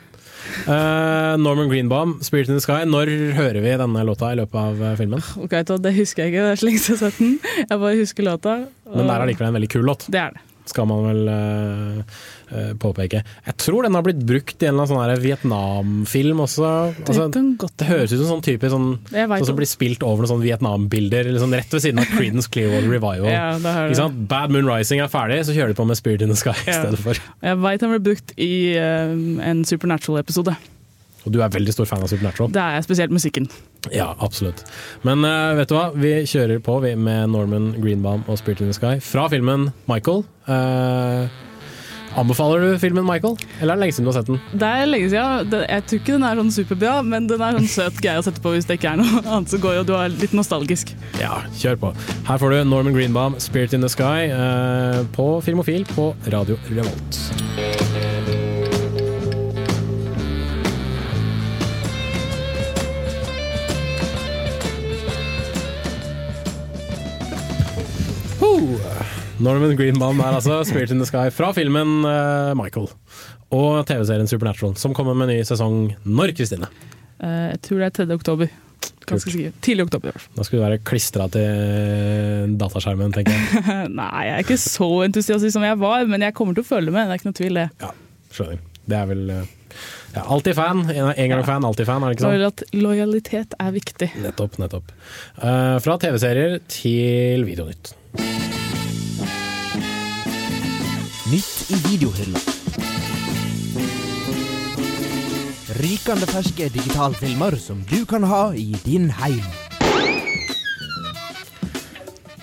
[0.64, 2.86] Uh, Norman Greenbaum, 'Spirit in the Sky'.
[2.88, 5.20] Når hører vi denne låta i løpet av filmen?
[5.36, 5.50] Ok,
[5.82, 7.66] det husker jeg ikke, det er så lenge siden jeg har sett den.
[7.68, 8.54] Jeg bare husker låta.
[8.86, 10.06] og- Men det er allikevel en veldig kul låt.
[10.10, 10.40] Det er det.
[10.70, 12.18] Skal man vel eh,
[12.54, 13.22] eh, påpeke.
[13.46, 16.70] Jeg tror den har blitt brukt i en eller annen sånn Vietnam-film også.
[17.04, 20.44] Altså, det høres ut som sånn type sånn, sånn som blir spilt over noen sånn
[20.44, 23.30] Vietnam-bilder liksom rett ved siden av Creedence Clearwater Revival.
[23.30, 24.08] Ja?
[24.30, 26.76] Bad Moon Rising er ferdig, så kjører de på med Spirit in the Sky i
[26.76, 27.18] stedet for.
[27.44, 29.14] Jeg veit den ble brukt i uh,
[29.50, 30.54] en Supernatural-episode.
[31.26, 32.52] Og du er veldig stor fan av Supernatural?
[32.54, 33.50] Det er jeg, spesielt musikken.
[33.94, 34.64] Ja, absolutt.
[35.06, 38.70] Men uh, vet du hva, vi kjører på vi med Norman Greenbaum og Spirit in
[38.70, 40.24] the Sky fra filmen Michael.
[40.48, 41.30] Uh,
[42.18, 44.40] anbefaler du filmen Michael, eller er det lenge siden du har sett den?
[44.52, 45.54] Det er lenge siden.
[45.62, 48.42] Jeg tror ikke den er sånn superbra, men den er sånn søt greie å sette
[48.44, 50.94] på hvis det ikke er noe annet som går, og du er litt nostalgisk.
[51.22, 51.94] Ja, kjør på.
[52.28, 57.24] Her får du Norman Greenbaum, Spirit in the Sky, uh, på Filmofil på Radio Revolt.
[69.40, 72.90] Norman Greenbaum er altså Spirit in the Sky fra filmen uh, Michael.
[73.56, 76.68] Og TV-serien Supernatural, som kommer med ny sesong når, Kristine?
[77.22, 78.08] Uh, Jeg tror det er 3.
[78.18, 78.50] oktober.
[79.08, 79.56] Ganske sikkert.
[79.64, 80.10] Tidlig oktober.
[80.10, 80.34] i hvert fall.
[80.36, 83.88] Da skulle du være klistra til dataskjermen, tenker jeg.
[84.00, 86.92] Nei, jeg er ikke så entusiastisk som jeg var, men jeg kommer til å følge
[86.94, 87.08] med.
[87.08, 87.70] Det er ikke noe tvil, det.
[87.80, 87.94] Ja,
[88.36, 88.60] Skjønner.
[88.90, 89.56] Det er vel Uh
[90.14, 90.80] ja, Alltid fan.
[90.90, 92.64] En gang gang fan, alltid fan, er det ikke sant?
[92.74, 94.10] Lojalitet er viktig.
[94.24, 94.90] Nettopp, nettopp.
[95.38, 97.94] Uh, fra TV-serier til Videonytt.
[101.30, 102.40] Nytt i videohylla.
[105.78, 109.44] Rykende ferske digitalfilmer som du kan ha i din heim.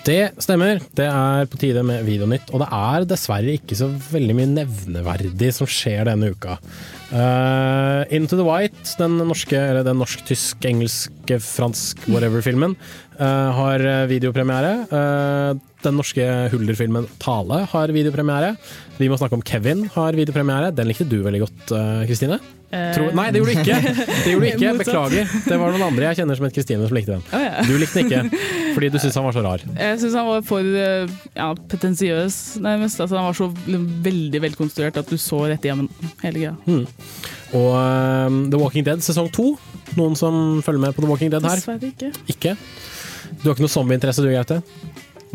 [0.08, 0.80] Det stemmer.
[0.96, 2.48] Det er på tide med Videonytt.
[2.54, 6.56] Og det er dessverre ikke så veldig mye nevneverdig som skjer denne uka.
[7.12, 14.74] Uh, Into the White, den norske, eller den norsk-tysk-engelske, fransk whatever-filmen, eh, har videopremiere.
[14.90, 18.54] Eh, den norske Hulder-filmen Tale har videopremiere.
[18.98, 20.72] Vi må snakke om Kevin har videopremiere.
[20.74, 22.38] Den likte du veldig godt, eh, Kristine.
[22.70, 23.76] Eh, Tror- Nei, det gjorde du ikke!
[23.80, 25.30] Det gjorde du ikke, Beklager.
[25.46, 27.22] Det var noen andre jeg kjenner som het Kristine som likte den.
[27.32, 27.62] Ja.
[27.64, 28.42] Du likte den ikke,
[28.74, 29.64] fordi du syntes han var så rar.
[29.78, 33.00] Jeg syns han var for eh, ja, pretensiøs, nærmest.
[33.00, 33.48] Altså, han var så
[34.04, 35.88] veldig velkonstruert at du så rett igjennom
[36.26, 36.54] hele greia.
[36.66, 36.84] Mm.
[37.56, 39.52] Og um, The Walking Dead sesong to.
[39.96, 41.56] Noen som følger med på The Walking Dead her?
[41.62, 42.12] Dessverre ikke.
[42.34, 42.56] Ikke?
[43.42, 44.62] Du har ikke noe zombieinteresse du, Gaute?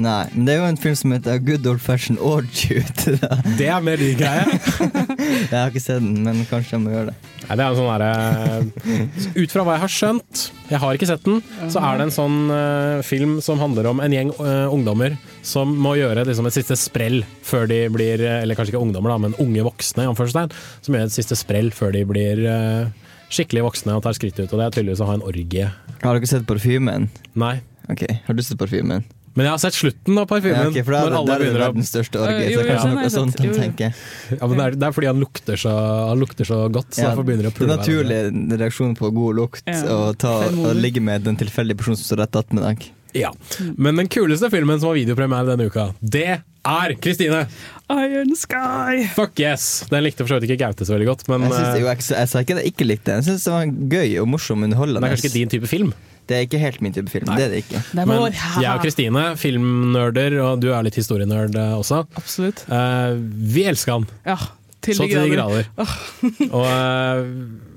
[0.01, 2.79] Nei, men det er jo en film som heter Good Old Fashion Orgy.
[2.81, 3.37] ute da.
[3.59, 4.57] Det er mer din greie.
[5.51, 7.31] Jeg har ikke sett den, men kanskje jeg må gjøre det.
[7.43, 11.09] Nei, det er en sånn derre Ut fra hva jeg har skjønt, jeg har ikke
[11.09, 14.71] sett den, så er det en sånn uh, film som handler om en gjeng uh,
[14.71, 18.81] ungdommer som må gjøre liksom, et siste sprell før de blir eh, Eller kanskje ikke
[18.81, 20.55] ungdommer, da, men unge voksne, i anførselstegn,
[20.87, 24.55] som gjør et siste sprell før de blir uh, skikkelig voksne og tar skrittet ut.
[24.55, 25.69] Og det er tydeligvis å ha en orgie.
[26.01, 27.11] Har dere sett Parfymen?
[27.39, 27.57] Nei.
[27.91, 29.03] Ok, Har du sett Parfymen?
[29.33, 30.59] Men jeg har sett slutten av parfymen.
[30.61, 32.65] Ja, okay, for da når det- alle da er det verdens største orgie, Øh, så
[32.67, 32.93] kanskje ja.
[32.93, 33.87] noe sånt kan tenke.
[34.29, 35.71] Ja, men det, er, det er fordi han lukter så,
[36.09, 39.35] han lukter så godt, så Ja, derfor begynner å det er naturlig reaksjon på god
[39.35, 39.81] lukt Ja.
[39.89, 42.91] å ta, å ligge med den tilfeldige personen som står rett attmed deg.
[43.15, 43.31] Ja.
[43.75, 47.47] Men den kuleste filmen som har videopremiere denne uka, det er Kristine!
[47.89, 49.07] Iron Sky!
[49.15, 49.85] Fuck yes!
[49.89, 52.53] Den likte for så vidt ikke Gaute så veldig godt, men Jeg, eh, sa ikke
[52.57, 53.23] at jeg ikke likte den.
[53.23, 53.65] Jeg syns det var
[53.97, 55.01] gøy og morsom underholdende.
[55.01, 55.93] det er kanskje ikke din type film.
[56.29, 57.27] Det er ikke helt min type film.
[57.35, 57.81] Det er det ikke.
[57.99, 58.11] Men
[58.63, 62.03] jeg og Kristine, filmnerder, og du er litt historienerd eh, også.
[62.19, 62.63] Absolutt.
[62.69, 63.19] Uh,
[63.53, 64.07] vi elsker den.
[64.27, 64.37] Ja,
[64.83, 65.67] til så til de grader.
[65.79, 65.95] Oh.
[66.59, 67.23] og uh,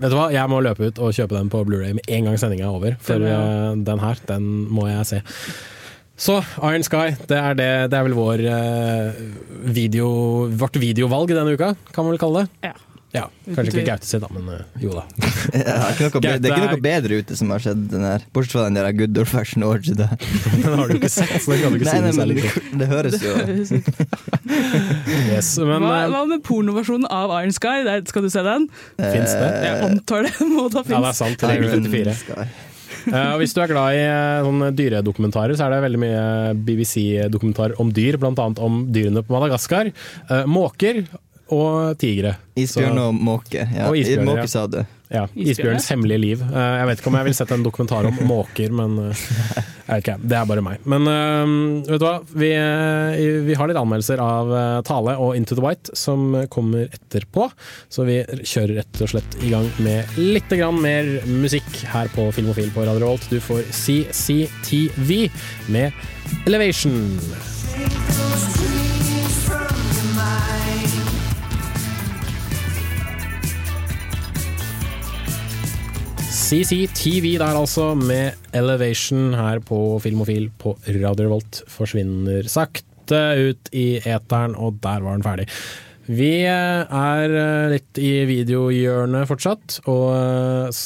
[0.03, 2.39] vet du hva, jeg må løpe ut og kjøpe den på Blu-ray med en gang
[2.41, 2.99] sendinga er over.
[3.03, 5.23] For Den, eh, den her, den må jeg se.
[6.17, 8.41] Så Iron Sky, det er, det, det er vel vår
[9.77, 10.07] video,
[10.49, 12.71] vårt videovalg denne uka, kan man vel kalle det?
[12.71, 12.86] Ja.
[13.16, 15.05] Ja, Kanskje ikke Gaute sitt, da, men uh, jo da.
[15.57, 17.87] Ja, det, er ikke noe, be- det er ikke noe bedre ute som har skjedd
[17.92, 18.24] den her.
[18.37, 19.94] Bortsett fra den der good old fashion orgy.
[19.96, 22.52] Den har du ikke sett, så den kan du ikke nei, nei, men det,
[22.83, 23.35] det høres jo.
[25.33, 27.81] Yes, men hva, eh, hva med pornoversjonen av Iron Sky?
[27.87, 28.68] Der, skal du se den?
[29.00, 29.50] Fins det?
[29.66, 31.20] Jeg antar det må da Ja, det er finnes.
[31.22, 31.46] sant.
[31.50, 32.48] Regel 34.
[33.07, 34.02] Uh, og hvis du er glad i
[34.42, 36.22] uh, dyredokumentarer, så er det veldig mye
[36.66, 38.33] BBC-dokumentar om dyr, bl.a.
[38.66, 39.92] om dyrene på Madagaskar.
[40.26, 41.05] Uh, måker
[41.55, 42.37] og tigre.
[42.57, 43.69] Isbjørn Så- og måke.
[43.75, 43.89] Ja.
[43.89, 44.51] Og isbjørn, måke ja.
[44.51, 44.81] sa du.
[45.13, 45.27] Ja?
[45.39, 46.41] Isbjørns hemmelige liv.
[46.43, 49.21] Eh, jeg vet ikke om jeg vil sette en dokumentar om måker, men eh,
[49.87, 50.89] jeg vet ikke, det er bare meg.
[50.89, 51.53] Men eh,
[51.93, 55.63] vet du hva, vi, eh, vi har litt anmeldelser av eh, Tale og Into the
[55.63, 57.49] White som kommer etterpå,
[57.93, 62.73] så vi kjører rett og slett i gang med litt mer musikk her på Filmofil
[62.75, 63.31] på Radio Revolt.
[63.31, 65.29] Du får CCTV
[65.71, 65.93] med
[66.47, 67.19] Elevation.
[76.47, 81.65] CCTV der altså, med Elevation her på Filmofil på Radio Revolt.
[81.67, 85.49] Forsvinner sakte ut i eteren, og der var den ferdig.
[86.07, 90.85] Vi er eh, litt i videohjørnet fortsatt, og eh,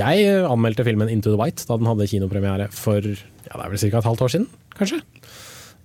[0.00, 3.82] jeg anmeldte filmen Into the White da den hadde kinopremiere for ja, det er vel
[3.82, 3.92] ca.
[4.00, 4.48] et halvt år siden,
[4.80, 5.02] kanskje?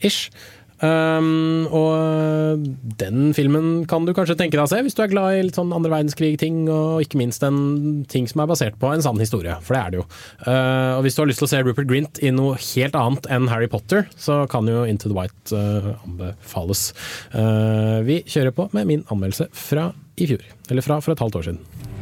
[0.07, 0.31] Ish.
[0.81, 2.63] Um, og
[3.01, 5.59] den filmen kan du kanskje tenke deg å se hvis du er glad i litt
[5.59, 9.55] sånn andre verdenskrig-ting, og ikke minst en ting som er basert på en sann historie,
[9.61, 10.07] for det er det jo.
[10.47, 13.29] Uh, og hvis du har lyst til å se Rupert Grint i noe helt annet
[13.33, 16.89] enn Harry Potter, så kan jo Into the White uh, anbefales.
[17.35, 19.91] Uh, vi kjører på med min anmeldelse fra
[20.21, 22.00] i fjor, eller fra for et halvt år siden.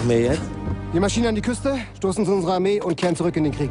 [0.00, 0.42] Machen wir jetzt?
[0.92, 3.70] Wir marschieren an die Küste, stoßen zu unserer Armee und kehren zurück in den Krieg.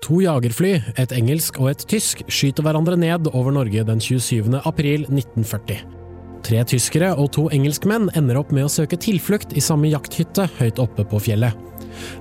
[0.00, 4.58] To jagerfly, et engelsk og et tysk, skyter hverandre ned over Norge den 27.
[4.64, 5.84] april 1940.
[6.42, 10.80] Tre tyskere og to engelskmenn ender opp med å søke tilflukt i samme jakthytte høyt
[10.80, 11.52] oppe på fjellet.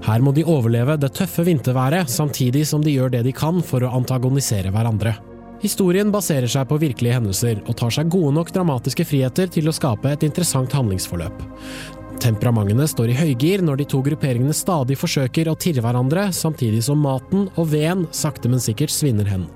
[0.04, 3.86] Her må de overleve det tøffe vinterværet, samtidig som de gjør det de kan for
[3.86, 5.16] å antagonisere hverandre.
[5.62, 9.74] Historien baserer seg på virkelige hendelser, og tar seg gode nok dramatiske friheter til å
[9.74, 11.42] skape et interessant handlingsforløp.
[12.22, 17.02] Temperamentene står i høygir når de to grupperingene stadig forsøker å tirre hverandre, samtidig som
[17.02, 19.48] maten og veden sakte, men sikkert svinner hen.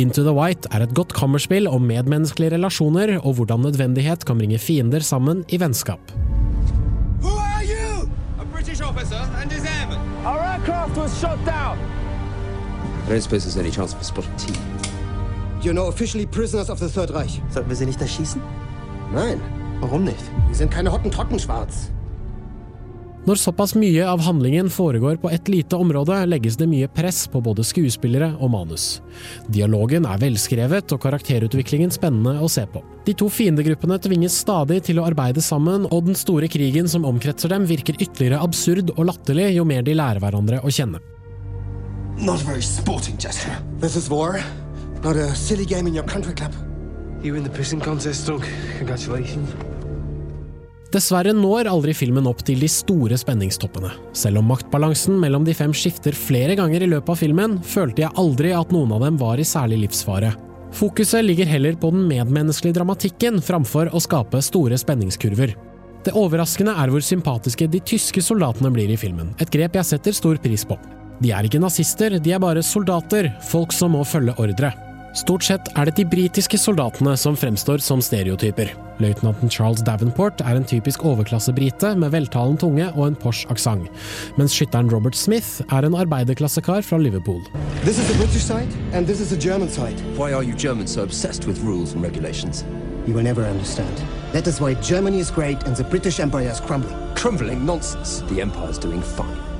[0.00, 4.58] Into the White er et godt kammerspill om medmenneskelige relasjoner og hvordan nødvendighet kan bringe
[4.62, 6.00] fiender sammen i vennskap.
[7.22, 7.62] Who are
[15.64, 15.70] you?
[15.70, 16.32] A British officer and his airman.
[16.32, 16.66] Our aircraft was shot down.
[16.66, 16.66] I don't suppose there's any chance of a spot of.
[16.66, 17.40] You're now officially prisoners of the Third Reich.
[17.50, 18.42] Sollten wir sie nicht erschießen?
[19.14, 19.40] Nein.
[19.80, 20.24] Warum nicht?
[20.48, 21.90] Wir sind keine Hottentotten schwarz.
[23.24, 27.40] Når såpass mye av handlingen foregår på et lite område, legges det mye press på
[27.40, 29.00] både skuespillere og manus.
[29.46, 32.82] Dialogen er velskrevet og karakterutviklingen spennende å se på.
[33.06, 37.48] De to fiendegruppene tvinges stadig til å arbeide sammen, og den store krigen som omkretser
[37.54, 40.98] dem virker ytterligere absurd og latterlig jo mer de lærer hverandre å kjenne.
[42.18, 43.56] Not a very sporting gesture.
[43.78, 44.42] This is war,
[45.04, 46.52] not a silly game in your country club.
[47.22, 48.44] You win the pissing contest, Doug.
[48.78, 49.48] Congratulations.
[50.92, 53.94] Dessverre når aldri filmen opp til de store spenningstoppene.
[54.12, 58.12] Selv om maktbalansen mellom de fem skifter flere ganger i løpet av filmen, følte jeg
[58.20, 60.34] aldri at noen av dem var i særlig livsfare.
[60.76, 65.54] Fokuset ligger heller på den medmenneskelige dramatikken framfor å skape store spenningskurver.
[66.04, 70.16] Det overraskende er hvor sympatiske de tyske soldatene blir i filmen, et grep jeg setter
[70.16, 70.76] stor pris på.
[71.22, 74.72] De er ikke nazister, de er bare soldater, folk som må følge ordre.
[75.12, 78.70] Stort sett er det de britiske soldatene som fremstår som stereotyper.
[79.02, 83.90] Løytnanten Charles Davenport er en typisk overklassebrite med veltalen tunge og en Porsche aksent,
[84.40, 87.42] mens skytteren Robert Smith er en arbeiderklassekar fra Liverpool.
[87.84, 90.00] This is the British side, and this is the German side.
[90.16, 92.64] Why are you Germans so obsessed with rules and regulations?
[93.06, 93.92] You will never understand.
[94.32, 96.96] That is why Germany is great and the British Empire is crumbling.
[97.16, 97.66] Crumbling?
[97.66, 98.22] Nonsense.
[98.30, 99.51] The Empire is doing fine.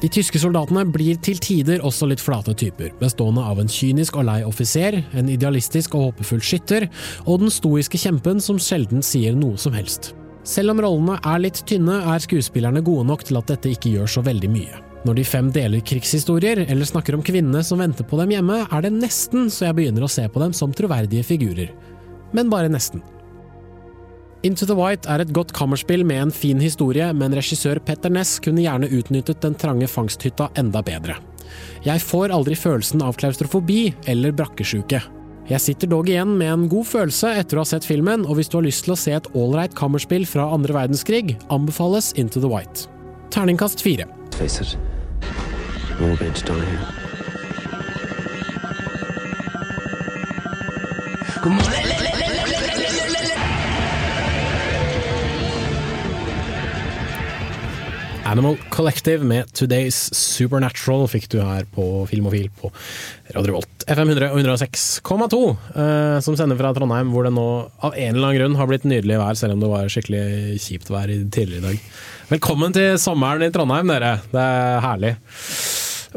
[0.00, 4.24] De tyske soldatene blir til tider også litt flate typer, bestående av en kynisk og
[4.30, 6.86] lei offiser, en idealistisk og håpefull skytter,
[7.26, 10.14] og den stoiske kjempen som sjelden sier noe som helst.
[10.48, 14.08] Selv om rollene er litt tynne, er skuespillerne gode nok til at dette ikke gjør
[14.08, 14.80] så veldig mye.
[15.04, 18.84] Når de fem deler krigshistorier, eller snakker om kvinnene som venter på dem hjemme, er
[18.84, 21.72] det nesten så jeg begynner å se på dem som troverdige figurer.
[22.36, 23.04] Men bare nesten.
[24.42, 28.38] Into the White er et godt kammerspill med en fin historie, men regissør Petter Ness
[28.40, 31.18] kunne gjerne utnyttet den trange fangsthytta enda bedre.
[31.84, 35.02] Jeg får aldri følelsen av klaustrofobi eller brakkesjuke.
[35.50, 38.48] Jeg sitter dog igjen med en god følelse etter å ha sett filmen, og hvis
[38.48, 42.48] du har lyst til å se et ålreit kammerspill fra andre verdenskrig, anbefales Into the
[42.48, 42.86] White.
[43.34, 44.08] Terningkast fire.
[44.38, 44.78] Face it.
[58.30, 62.68] Animal Collective med Today's Supernatural fikk du her på Filmofil på
[63.34, 63.84] Radio Volt.
[63.90, 65.40] FM 100 og 106,2,
[65.74, 67.46] eh, som sender fra Trondheim, hvor det nå
[67.82, 70.92] av en eller annen grunn har blitt nydelig vær, selv om det var skikkelig kjipt
[70.94, 71.80] vær i- tidligere i dag.
[72.30, 74.12] Velkommen til sommeren i Trondheim, dere.
[74.30, 75.14] Det er herlig.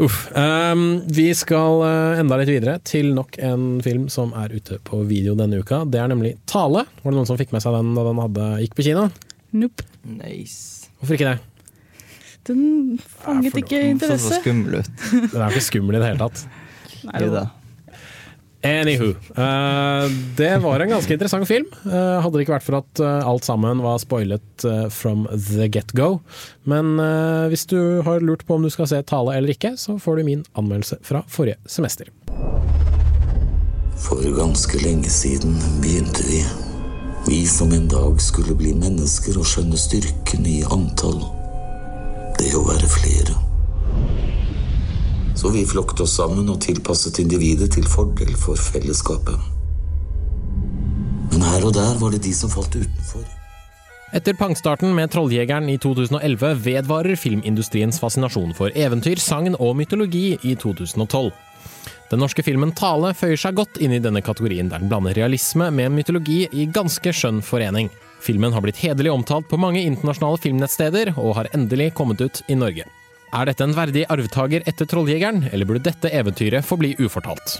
[0.03, 0.19] Uff.
[0.37, 5.01] Um, vi skal eh, enda litt videre til nok en film som er ute på
[5.09, 5.81] video denne uka.
[5.89, 6.85] Det er nemlig Tale.
[7.01, 9.07] Var det noen som fikk med seg den da den hadde, gikk på kino?
[9.53, 9.85] Nope.
[10.05, 10.89] Nice.
[10.99, 11.39] Hvorfor ikke det?
[12.49, 14.39] Den fanget ikke interesse.
[14.41, 14.89] skummel ut.
[15.11, 16.47] Den er ikke skummel i det hele tatt.
[17.03, 17.51] Nei, det var-
[18.63, 19.09] Anywho.
[19.35, 21.65] Uh, det var en ganske interessant film.
[21.83, 24.63] Uh, hadde det ikke vært for at uh, alt sammen var spoilet
[24.95, 26.21] from the get-go.
[26.63, 29.97] Men eh, hvis du har lurt på om du skal se Tale eller ikke, så
[29.99, 32.07] får du min anmeldelse fra forrige semester.
[33.99, 36.39] For ganske lenge siden begynte vi.
[37.27, 41.19] Vi som en dag skulle bli mennesker og skjønne styrken i antall.
[42.39, 43.35] Det å være flere.
[45.37, 49.37] Så vi flokket oss sammen og tilpasset individet til fordel for fellesskapet.
[51.33, 53.25] Men her og der var det de som falt utenfor.
[54.13, 60.53] Etter pangstarten med Trolljegeren i 2011 vedvarer filmindustriens fascinasjon for eventyr, sagn og mytologi i
[60.53, 61.31] 2012.
[62.11, 65.71] Den norske filmen Tale føyer seg godt inn i denne kategorien, der den blander realisme
[65.73, 67.89] med mytologi i ganske skjønn forening.
[68.23, 72.55] Filmen har blitt hederlig omtalt på mange internasjonale filmnettsteder, og har endelig kommet ut i
[72.55, 72.87] Norge.
[73.33, 77.57] Er dette en verdig arvtaker etter Trolljegeren, eller burde dette eventyret forbli ufortalt?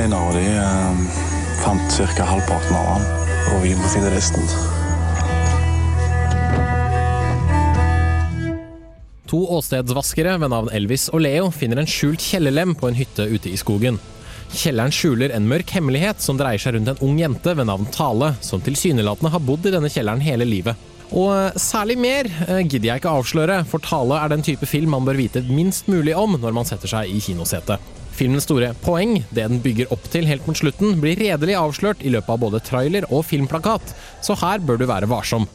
[0.00, 1.00] En av de eh,
[1.64, 2.28] fant ca.
[2.28, 3.08] halvparten av han
[3.54, 4.44] og vi må finne resten.
[9.30, 13.52] To åstedsvaskere ved navn Elvis og Leo finner en skjult kjellerlem på en hytte ute
[13.52, 14.00] i skogen.
[14.50, 18.32] Kjelleren skjuler en mørk hemmelighet som dreier seg rundt en ung jente ved navn Tale,
[18.42, 20.88] som tilsynelatende har bodd i denne kjelleren hele livet.
[21.10, 24.90] Og eh, særlig mer eh, gidder jeg ikke avsløre, for Tale er den type film
[24.94, 27.78] man bør vite minst mulig om når man setter seg i kinosetet.
[28.14, 32.10] Filmens store poeng, det den bygger opp til helt mot slutten, blir redelig avslørt i
[32.12, 33.94] løpet av både trailer og filmplakat,
[34.26, 35.46] så her bør du være varsom.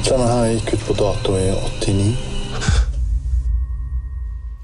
[0.00, 2.14] Denne her gikk ut på dato i 89.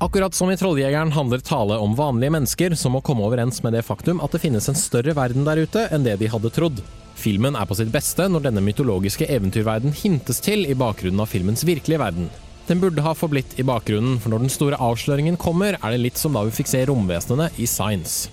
[0.01, 3.85] Akkurat som i Trolljegeren handler Tale om vanlige mennesker som må komme overens med det
[3.87, 6.81] faktum at det finnes en større verden der ute enn det de hadde trodd.
[7.17, 11.65] Filmen er på sitt beste når denne mytologiske eventyrverden hintes til i bakgrunnen av filmens
[11.69, 12.29] virkelige verden.
[12.67, 16.19] Den burde ha forblitt i bakgrunnen, for når den store avsløringen kommer, er det litt
[16.21, 18.33] som da vi fikk se romvesenene i Science.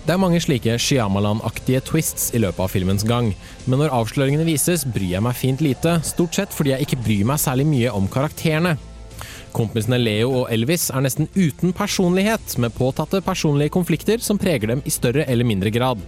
[0.00, 3.34] Det er mange slike Shyamalan-aktige twists i løpet av filmens gang,
[3.68, 7.26] men når avsløringene vises, bryr jeg meg fint lite, stort sett fordi jeg ikke bryr
[7.28, 8.78] meg særlig mye om karakterene.
[9.52, 14.82] Kompisene Leo og Elvis er nesten uten personlighet, med påtatte personlige konflikter som preger dem
[14.88, 16.00] i større eller mindre grad.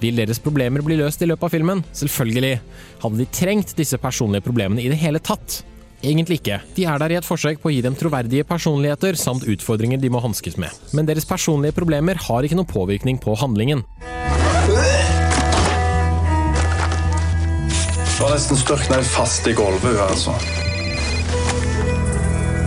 [0.00, 1.82] Vil deres problemer bli løst i løpet av filmen?
[1.96, 2.54] Selvfølgelig.
[3.02, 5.60] Hadde de trengt disse personlige problemene i det hele tatt?
[6.00, 6.60] Egentlig ikke.
[6.76, 10.10] De er der i et forsøk på å gi dem troverdige personligheter samt utfordringer de
[10.12, 10.72] må hanskes med.
[10.96, 13.84] Men deres personlige problemer har ikke noen påvirkning på handlingen.
[18.20, 20.36] Du har nesten størkna fast i gulvet, altså.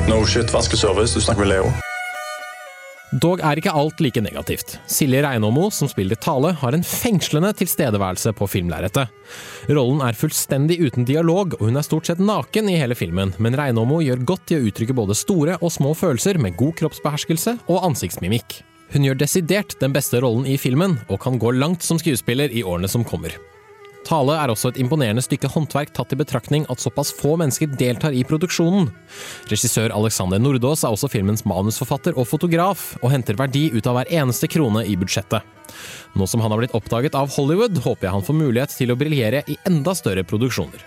[0.10, 1.14] No shit, vaskeservice.
[1.14, 1.93] Du snakker med Leo.
[3.22, 4.78] Dog er ikke alt like negativt.
[4.90, 9.12] Silje Reinåmo, som spiller Tale, har en fengslende tilstedeværelse på filmlerretet.
[9.70, 13.58] Rollen er fullstendig uten dialog, og hun er stort sett naken i hele filmen, men
[13.60, 17.90] Reinåmo gjør godt i å uttrykke både store og små følelser med god kroppsbeherskelse og
[17.92, 18.64] ansiktsmimikk.
[18.94, 22.66] Hun gjør desidert den beste rollen i filmen, og kan gå langt som skuespiller i
[22.66, 23.38] årene som kommer.
[24.04, 28.16] Tale er også et imponerende stykke håndverk tatt i betraktning at såpass få mennesker deltar
[28.16, 28.90] i produksjonen.
[29.52, 34.12] Regissør Alexander Nordås er også filmens manusforfatter og fotograf, og henter verdi ut av hver
[34.22, 35.44] eneste krone i budsjettet.
[36.20, 39.00] Nå som han har blitt oppdaget av Hollywood, håper jeg han får mulighet til å
[39.00, 40.84] briljere i enda større produksjoner.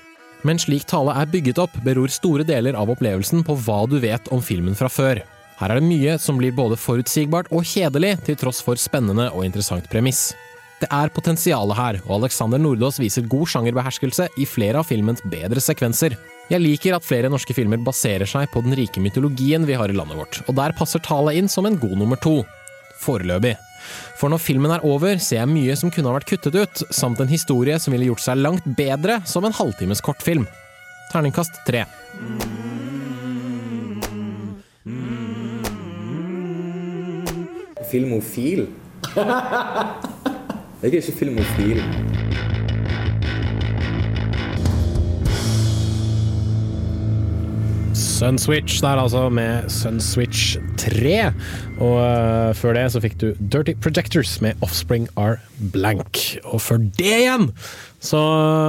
[0.46, 4.28] Men slik Tale er bygget opp, beror store deler av opplevelsen på hva du vet
[4.34, 5.24] om filmen fra før.
[5.56, 9.46] Her er det mye som blir både forutsigbart og kjedelig, til tross for spennende og
[9.48, 10.34] interessant premiss.
[10.76, 15.62] Det er potensialet her, og Alexander Nordås viser god sjangerbeherskelse i flere av filmens bedre
[15.64, 16.18] sekvenser.
[16.50, 19.96] Jeg liker at flere norske filmer baserer seg på den rike mytologien vi har i
[19.96, 22.42] landet vårt, og der passer Tale inn som en god nummer to.
[23.00, 23.54] Foreløpig.
[24.20, 27.22] For når filmen er over, ser jeg mye som kunne ha vært kuttet ut, samt
[27.24, 30.44] en historie som ville gjort seg langt bedre som en halvtimes kortfilm.
[31.08, 31.86] Terningkast tre.
[37.88, 38.66] Filmofil?
[40.87, 41.80] Jeg er ikke filmofil.
[47.91, 51.32] Sunswitch der altså, med Sunswitch 3.
[51.82, 55.41] Og uh, før det så fikk du Dirty Projectors med Offspring Are
[55.74, 56.22] Blank.
[56.45, 57.51] Og før det igjen
[57.99, 58.22] så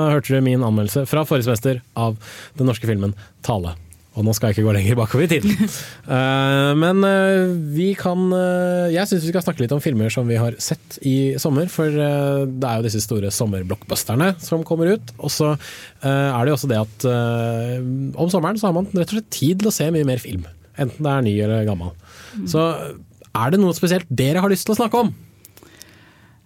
[0.09, 2.17] hørte du min anmeldelse fra forrige semester av
[2.57, 3.13] den norske filmen
[3.45, 3.77] Tale.
[4.17, 5.53] Og nå skal jeg ikke gå lenger bakover i tiden.
[6.07, 10.23] Eh, men eh, vi kan eh, Jeg syns vi skal snakke litt om filmer som
[10.29, 11.67] vi har sett i sommer.
[11.71, 15.11] For det er jo disse store sommerblockbusterne som kommer ut.
[15.19, 15.49] Og så
[15.99, 17.07] er det jo også det at
[18.15, 20.47] om sommeren så har man rett og slett tid til å se mye mer film.
[20.79, 21.91] Enten det er ny eller gammel.
[22.47, 25.11] Så er det noe spesielt dere har lyst til å snakke om?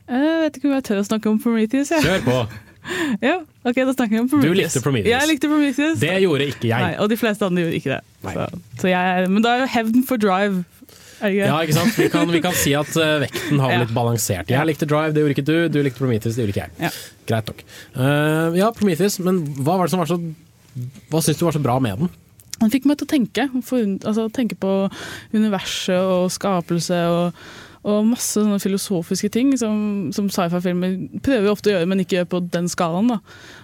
[0.09, 1.93] Jeg vet ikke om jeg tør å snakke om Prometheus.
[1.93, 2.03] jeg.
[2.09, 2.41] Kjør på!
[3.27, 4.51] ja, ok, da snakker vi om Prometheus.
[4.51, 5.11] Du likte Prometheus.
[5.13, 5.99] Jeg likte Prometheus.
[6.01, 6.81] Det gjorde ikke jeg.
[6.87, 8.01] Nei, og de fleste andre gjorde ikke det.
[8.33, 8.45] Så,
[8.81, 10.63] så jeg, men da er jo hevden for Drive.
[11.21, 11.93] Ja, ikke sant?
[11.99, 13.81] Vi kan, vi kan si at eh, vekten har Ja.
[13.83, 14.49] blitt balansert.
[14.49, 15.55] Jeg likte Drive, det gjorde ikke du.
[15.69, 16.95] Du likte Prometheus, det gjorde ikke jeg.
[17.29, 17.61] Greit nok.
[17.93, 20.17] Uh, ja, Prometheus, men hva var det som var så
[21.11, 22.09] Hva syns du var så bra med den?
[22.61, 23.45] Den fikk meg til å tenke.
[23.65, 24.71] For, altså, tenke på
[25.33, 27.37] universet og skapelse og,
[27.81, 32.27] og masse sånne filosofiske ting som, som sci-fi-filmer prøver ofte å gjøre, men ikke gjør
[32.35, 33.09] på den skalaen.
[33.09, 33.17] Da.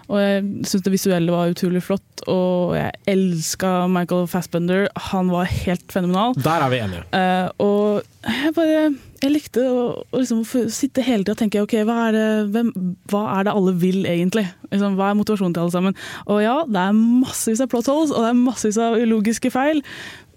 [0.07, 4.87] Og jeg syns det visuelle var utrolig flott, og jeg elska Michael Fassbender.
[5.11, 6.33] Han var helt fenomenal.
[6.41, 7.03] Der er vi enige.
[7.13, 8.81] Uh, og jeg bare
[9.21, 10.43] jeg likte å, å liksom
[10.73, 12.71] sitte hele tida og tenke ok, hva er, det, hvem,
[13.09, 14.45] hva er det alle vil egentlig?
[14.69, 15.97] Liksom, hva er motivasjonen til alle sammen?
[16.29, 19.81] Og ja, det er massevis av plot holes, og det er massevis av ulogiske feil,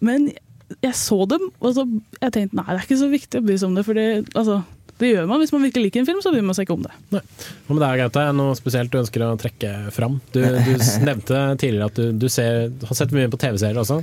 [0.05, 0.31] men
[0.79, 1.87] jeg så dem, og så
[2.21, 4.07] jeg tenkte nei, det er ikke så viktig å bry seg om det, for det,
[4.39, 4.61] altså,
[5.01, 6.85] det gjør man hvis man virkelig liker en film, så bryr man seg ikke om
[6.85, 6.93] det.
[7.11, 8.23] Hva med deg, Gaute?
[8.23, 10.18] Er det Noe spesielt du ønsker å trekke fram?
[10.35, 10.75] Du, du
[11.09, 14.03] nevnte tidligere at du, du ser, har sett mye på TV-serier også.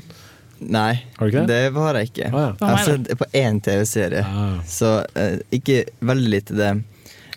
[0.58, 1.58] Nei, Har ikke det?
[1.70, 2.32] det har jeg ikke.
[2.32, 2.52] Ah, ja.
[2.60, 4.24] Jeg har sett på én TV-serie,
[4.66, 6.72] så uh, ikke veldig lite det.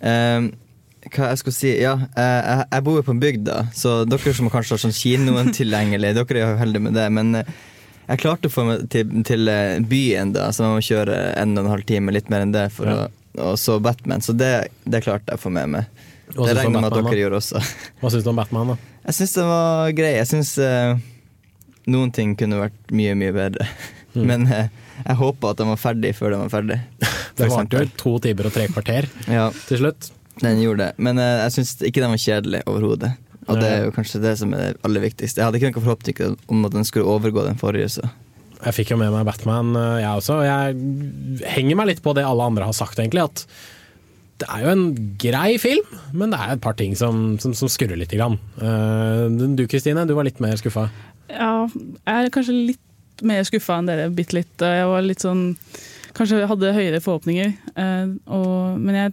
[0.00, 0.48] Um,
[1.10, 3.98] hva jeg skulle si Ja, uh, jeg, jeg bor jo på en bygd, da, så
[4.08, 7.52] dere som kanskje har sånn kinoen tilgjengelig, dere er jo heldige med det, men eh,
[8.10, 11.54] jeg klarte å få meg til, til eh, byen, da, så man må kjøre en
[11.56, 12.96] og en halv time, litt mer enn det, for Ja.
[13.06, 14.20] å, og så Batman.
[14.24, 14.50] Så det,
[14.84, 16.06] det klarte jeg å få med meg.
[16.34, 17.20] Hva det regner jeg med at dere da?
[17.22, 17.62] gjorde også.
[18.02, 18.76] Hva syns du om Batman, da?
[19.06, 20.10] Jeg syns den var grei.
[20.18, 20.98] Jeg syns uh,
[21.90, 23.66] noen ting kunne vært mye, mye bedre.
[24.14, 24.24] Mm.
[24.26, 24.66] Men uh,
[25.06, 26.80] jeg håpa at den var ferdig før den var ferdig.
[27.40, 30.10] Det varte jo to timer og tre kvarter Ja, til slutt.
[30.42, 30.92] den gjorde det.
[31.02, 33.12] Men uh, jeg syns ikke den var kjedelig overhodet.
[33.50, 35.40] Og det er jo kanskje det som er det aller viktigste.
[35.40, 37.90] Jeg hadde ikke noen forhåpninger om at den skulle overgå den forrige.
[37.96, 38.10] Så.
[38.60, 40.40] Jeg fikk jo med meg Batman, eh, jeg også.
[40.40, 43.24] Og jeg henger meg litt på det alle andre har sagt, egentlig.
[43.24, 43.46] At
[44.40, 44.84] det er jo en
[45.20, 48.12] grei film, men det er et par ting som, som, som skurrer litt.
[48.16, 48.38] Grann.
[48.60, 49.26] Eh,
[49.56, 50.88] du Kristine, du var litt mer skuffa.
[51.30, 54.54] Ja, jeg er kanskje litt mer skuffa enn dere, bitte litt.
[54.64, 55.54] Jeg var litt sånn
[56.10, 57.52] Kanskje hadde høyere forhåpninger.
[57.78, 59.12] eh, og, men jeg,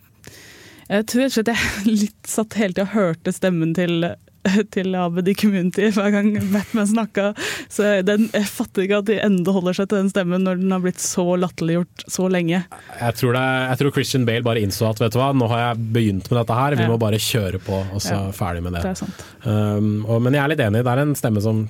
[0.90, 4.08] jeg tror rett og slett jeg litt satt hele tida og hørte stemmen til
[4.76, 7.28] til Abed i Community hver gang Batman snakka.
[7.74, 10.74] Så den, jeg fatter ikke at de enda holder seg til den stemmen når den
[10.76, 12.64] har blitt så latterliggjort så lenge.
[13.02, 15.64] Jeg tror, det, jeg tror Christian Bale bare innså at vet du hva, nå har
[15.66, 16.92] jeg begynt med dette her, vi Ja.
[16.94, 18.84] må bare kjøre på og så Ja, ferdig med det.
[18.88, 19.24] det sant.
[19.46, 21.66] Um, og, men jeg er litt enig, det er en stemme som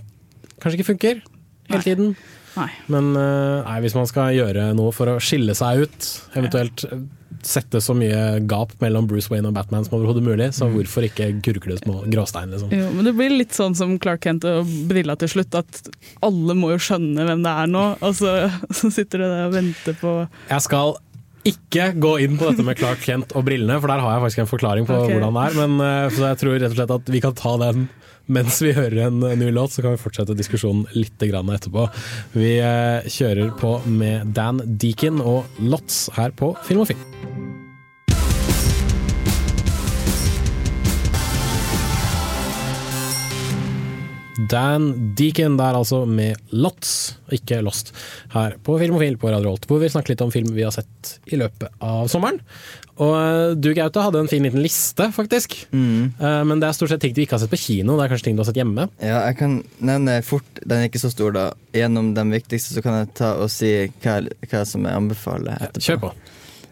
[0.62, 1.22] kanskje ikke funker
[1.70, 2.16] hele tiden.
[2.58, 2.70] Nei.
[2.90, 6.08] Men uh, nei, hvis man skal gjøre noe for å skille seg ut,
[6.40, 7.04] eventuelt eh,
[7.48, 11.30] sette så mye gap mellom Bruce Wayne og Batman som overhodet mulig, så hvorfor ikke
[11.46, 12.74] kurkle små gråstein, liksom.
[12.76, 15.92] Jo, men det blir litt sånn som Clark Kent og brilla til slutt, at
[16.26, 18.38] alle må jo skjønne hvem det er nå, og så,
[18.70, 20.16] så sitter du der og venter på
[20.52, 20.98] Jeg skal
[21.48, 24.44] ikke gå inn på dette med Clark Kent og brillene, for der har jeg faktisk
[24.44, 25.16] en forklaring på okay.
[25.16, 25.56] hvordan det er.
[25.62, 27.88] Men eh, så jeg tror rett og slett at vi kan ta den
[28.28, 31.88] mens vi hører en ny låt, så kan vi fortsette diskusjonen litt grann etterpå.
[32.36, 37.37] Vi eh, kjører på med Dan Deacon og Lots her på Film og Film.
[44.52, 47.94] Dan Deacon der altså med Lots, ikke Lost,
[48.36, 51.16] her på Filmofil på Radio Holt, hvor vi snakker litt om film vi har sett
[51.34, 52.38] i løpet av sommeren.
[52.98, 55.54] Og eh, du Gaute hadde en fin liten liste, faktisk.
[55.72, 56.14] Mm.
[56.18, 58.14] Eh, Men det er stort sett ting du ikke har sett på kino, det er
[58.14, 58.88] kanskje ting du har sett hjemme.
[59.02, 62.82] Ja, jeg kan nevne fort, den er ikke så stor da Gjennom de viktigste så
[62.82, 63.70] kan jeg ta og si
[64.02, 64.16] hva,
[64.50, 66.14] hva som jeg anbefaler etterpå Kjør på.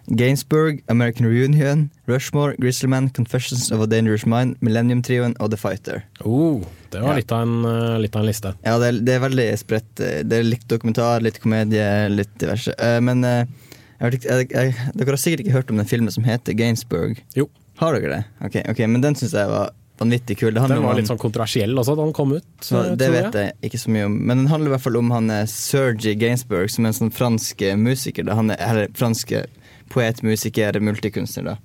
[0.08, 6.04] Gainsbourg, American Reunion, Rushmore, Grizzlyman, Confessions of a Dangerous Mind, Millennium-trioen og The Fighter.
[6.24, 7.16] Oh, det var Ja.
[7.16, 8.54] litt, av en, eh, litt av en liste.
[8.64, 10.00] Ja, det er, det er veldig spredt.
[10.00, 12.74] eh, Det er litt dokumentar, litt komedie, litt diverse.
[12.78, 16.54] Eh, Men jeg, jeg, jeg, dere har sikkert ikke hørt om den filmen som heter
[16.54, 17.18] Gainsbourg?
[17.36, 17.50] Jo.
[17.78, 18.26] Har dere det?
[18.46, 20.52] Ok, ok, men den syns jeg var vanvittig kul.
[20.54, 22.44] Det Den var litt sånn kontroversiell også da den kom ut.
[22.62, 24.26] så det vet jeg ikke så mye om.
[24.28, 27.58] Men den handler i hvert fall om han Sergi Gainsbourg, som er en sånn fransk
[27.80, 28.24] musiker.
[28.26, 28.36] Da.
[28.36, 29.46] Han er, eller fransk eh,
[29.90, 31.44] poet, musiker, multikunstner.
[31.44, 31.58] Da.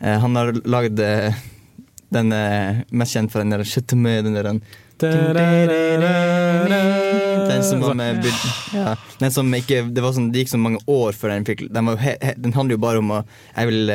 [0.00, 1.34] Eh, han har lagd eh,
[2.14, 4.60] den eh, mest kjent for den der den der den,
[7.48, 8.24] den som var med
[8.72, 11.64] ja, Den som ikke Det var sånn, det gikk så mange år før den fikk
[11.66, 11.98] Den, var,
[12.38, 13.18] den handler jo bare om å
[13.56, 13.90] Jeg vil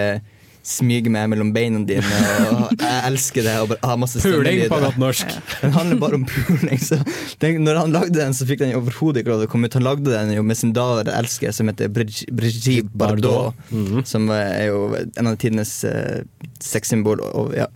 [0.59, 2.19] eh, smyge meg mellom beina dine,
[2.53, 3.55] og jeg elsker det.
[3.63, 5.35] Og har masse Puling på godt norsk.
[5.63, 6.79] Den handler bare om puling.
[6.81, 6.99] Så
[7.41, 9.77] den, når han lagde den, så fikk den overhodet ikke lov til å komme ut.
[9.79, 13.57] Han lagde den jo med sin daværende elsker, som heter Brigitte Bardot.
[13.71, 14.03] Mhm.
[14.09, 16.19] Som er jo en av tidenes uh,
[16.63, 17.23] sexsymbol.
[17.23, 17.69] Og, og, ja.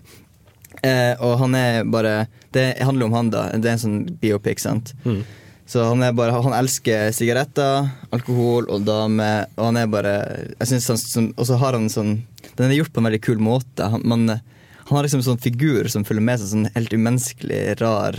[0.84, 3.48] uh, og han er bare Det handler om han, da.
[3.58, 4.96] Det er en sånn biopic, sant.
[5.04, 5.24] Mhm.
[5.66, 10.14] Så han er bare Han elsker sigaretter, alkohol og damer, og han er bare
[10.59, 12.18] Jeg synes han Og så har han sånn
[12.57, 13.88] Den er gjort på en veldig kul måte.
[13.93, 17.61] Han, man, han har liksom en sånn figur som følger med seg, sånn helt umenneskelig,
[17.80, 18.18] rar,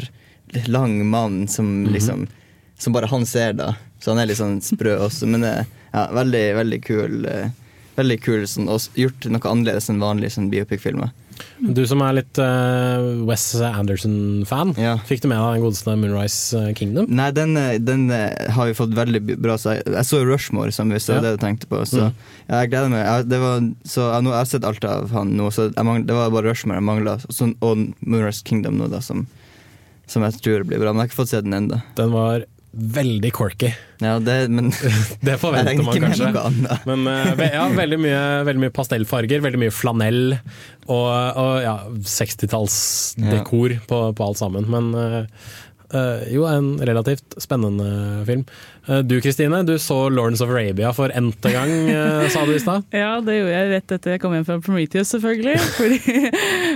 [0.67, 1.93] lang mann som Mhm.
[1.93, 2.25] liksom
[2.79, 3.77] Som bare han ser, da.
[4.01, 7.27] Så han er litt sånn sprø også, men eh, ja, veldig, veldig kul.
[7.27, 7.51] eh,
[7.97, 11.13] Veldig kul sånn, og gjort noe annerledes enn vanlige sånn biopic-filmer.
[11.75, 14.75] Du som er litt uh, Wes Anderson-fan,
[15.09, 17.07] fikk du med deg den godeste Moonrise eh, Kingdom?
[17.09, 20.99] Nei, den, eh, den har vi fått veldig bra så Jeg, så Rushmore, som vi
[21.01, 21.21] var Ja.
[21.27, 21.81] det du tenkte på.
[21.87, 22.13] Så Mm.
[22.49, 23.05] ja, jeg gleder meg.
[23.07, 25.85] Jeg, det var, så jeg, nå, jeg har sett alt av han nå, så jeg
[25.87, 27.19] mangler, det var bare Rushmore jeg mangla.
[27.61, 29.27] Og Moonrise Kingdom nå, da, som,
[30.07, 30.93] som jeg tror blir bra.
[30.93, 31.81] Men jeg har ikke fått se den ennå.
[31.97, 32.45] Den var
[32.75, 33.71] veldig corky.
[34.03, 34.73] Ja, det, men
[35.27, 36.31] Det forventer man kanskje.
[36.89, 41.11] Men eh, ja, veldig, mye, veldig mye pastellfarger, veldig mye flanell og,
[41.41, 41.77] og ja,
[42.15, 44.69] 60-tallsdekor på, på alt sammen.
[44.71, 45.47] Men eh,
[46.33, 48.45] jo, en relativt spennende film.
[48.89, 52.59] Eh, du Kristine, du så 'Lawrence of Arabia' for n-te gang, eh, sa du i
[52.59, 52.85] stad.
[52.93, 55.57] Ja, det gjorde jeg rett etter jeg kom hjem fra Prometheus, selvfølgelig.
[55.79, 56.01] Fordi,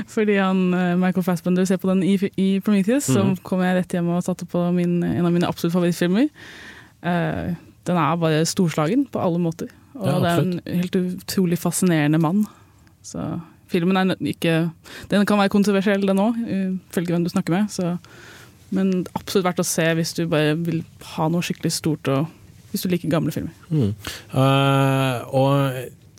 [0.08, 3.04] fordi han, eh, Michael Fassbender ser på den i, i Prometheus.
[3.10, 3.36] Så Mhm.
[3.42, 6.28] kom jeg rett hjem og satte på min, en av mine absolutt favorittfilmer.
[7.02, 7.54] Eh,
[7.86, 9.68] den er bare storslagen på alle måter.
[9.98, 12.46] Og Ja, det er en helt utrolig fascinerende mann.
[13.02, 14.70] Så filmen er ikke
[15.10, 16.36] Den kan være kontroversiell, den òg,
[16.92, 17.68] ifølge hvem du snakker med.
[17.70, 17.98] Så,
[18.74, 20.82] men absolutt verdt å se hvis du bare vil
[21.14, 23.54] ha noe skikkelig stort, og hvis du liker gamle filmer.
[23.72, 23.94] Mm.
[24.34, 25.52] Uh, og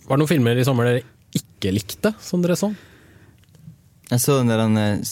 [0.09, 1.05] var det noen filmer i sommer dere
[1.37, 2.71] ikke likte, som dere så?
[4.09, 5.03] Jeg så den der den, eh,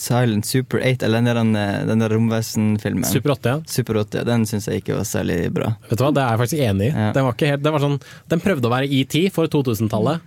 [0.00, 3.04] Silent Super 8, eller den der, eh, den der romvesenfilmen.
[3.08, 3.62] Super 8, ja.
[3.66, 4.24] Super 8, ja.
[4.24, 5.74] Den syns jeg ikke var særlig bra.
[5.88, 6.92] Vet du hva, Det er jeg faktisk enig i.
[7.14, 10.20] Den, var ikke helt, den, var sånn, den prøvde å være ET for 2000-tallet,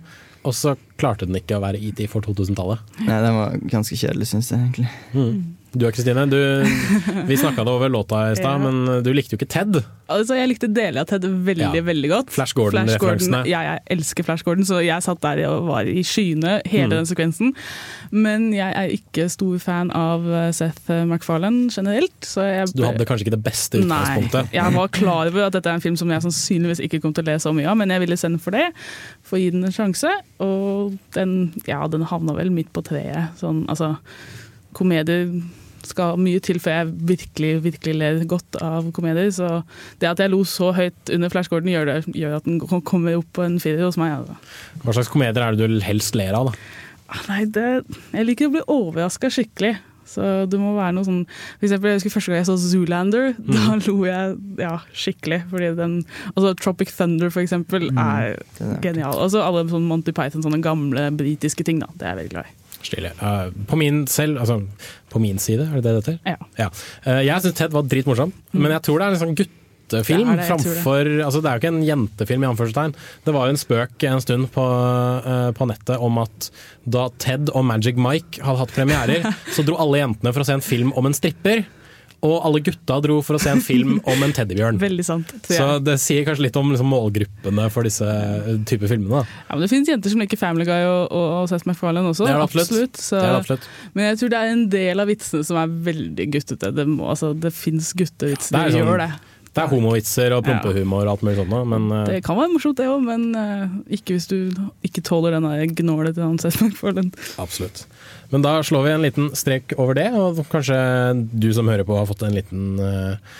[0.44, 2.78] og så klarte den ikke å være ET for 2000-tallet.
[3.06, 4.88] Nei, den var ganske kjedelig, syns jeg egentlig.
[5.14, 5.44] Mm.
[5.74, 6.36] Du Kristine, du,
[7.26, 8.70] vi snakka det over låta i stad, Ja.
[8.70, 9.80] men du likte jo ikke Ted.
[10.06, 11.82] Altså, jeg likte deler av Ted veldig Ja.
[11.82, 12.30] veldig godt.
[12.30, 13.40] Flash Gordon-referansene.
[13.50, 16.90] ja, jeg elsker Flash Gordon, så jeg satt der og var i skyene hele Mm.
[16.90, 17.50] den sekvensen.
[18.12, 22.20] Men jeg er ikke stor fan av eh, Seth MacFarlane generelt.
[22.22, 24.52] Så jeg, Så du hadde kanskje ikke det beste utgangspunktet.
[24.52, 27.12] Nei, jeg var klar over at dette er en film som jeg sannsynligvis ikke kom
[27.12, 28.70] til å le så mye av, men jeg ville sende for det,
[29.24, 30.06] for å gi den en sjanse.
[30.38, 30.83] Og
[31.16, 33.34] den, ja, den havna vel midt på treet.
[33.40, 33.94] Sånn, altså,
[34.76, 35.28] komedier
[35.84, 39.30] skal mye til før jeg virkelig virkelig ler godt av komedier.
[39.34, 39.48] Så
[40.00, 43.18] det at jeg lo så høyt under Flash Gordon, gjør, det, gjør at den kommer
[43.18, 44.16] opp på en firer hos meg.
[44.20, 44.38] Altså.
[44.84, 46.52] Hva slags komedier er det du helst ler av?
[46.52, 46.70] da?
[47.12, 47.66] Ah, Nei, det,
[48.14, 49.74] jeg liker å bli overraska skikkelig.
[50.08, 53.30] Så det må være noe sånn For eksempel, jeg husker første gang jeg så Zoolander,
[53.38, 55.40] da lo jeg ja, skikkelig.
[55.52, 55.96] Fordi den
[56.34, 59.16] Altså Tropic Thunder, for eksempel, er er genial.
[59.20, 61.90] Og så alle sånn Monty Python, sånne gamle britiske ting, da.
[61.94, 62.60] Det er jeg veldig glad i.
[62.84, 63.12] Stilig.
[63.20, 64.60] Uh, på min selv, altså
[65.12, 66.38] på min side, er det det det heter?
[66.58, 66.68] Ja.
[67.06, 69.36] Eh, jeg syns Ted var dritmorsom, men jeg tror det er en sånn
[69.94, 71.20] guttefilm Det det, framfor det.
[71.24, 72.96] altså Det er jo ikke en jentefilm, i anførselstegn.
[73.24, 76.50] Det var jo en spøk en stund på, uh, på nettet om at
[76.84, 80.58] da Ted og Magic Mike hadde hatt premierer, så dro alle jentene for å se
[80.58, 81.64] en film om en stripper.
[82.24, 84.78] Og alle gutta dro for å se en film om en teddybjørn.
[84.86, 85.34] Veldig sant.
[85.44, 89.20] Så det sier kanskje litt om liksom, målgruppene for disse eh, typer filmene.
[89.20, 89.42] Da.
[89.50, 92.24] Ja, men det finnes jenter som liker Family Guy og, og, og Seth MacFarlane også.
[92.24, 92.96] Det er det absolutt.
[92.96, 93.68] Så, Det er det absolutt.
[93.92, 96.72] Men jeg tror det er en del av vitsene som er veldig guttete.
[96.80, 99.10] Det, må, altså, det fins guttevitser, Det de sånn- gjør det.
[99.54, 102.78] Det er homovitser og prompehumor og alt mulig sånt, men eh, Det kan være morsomt
[102.80, 104.38] det òg, men eh, ikke hvis du
[104.86, 107.12] ikke tåler den gnålet til han Seth MacFarlane.
[107.42, 107.84] Absolutt.
[108.32, 110.78] Men da slår vi en liten strek over det, og kanskje
[111.30, 113.36] du som hører på har fått en liten eh,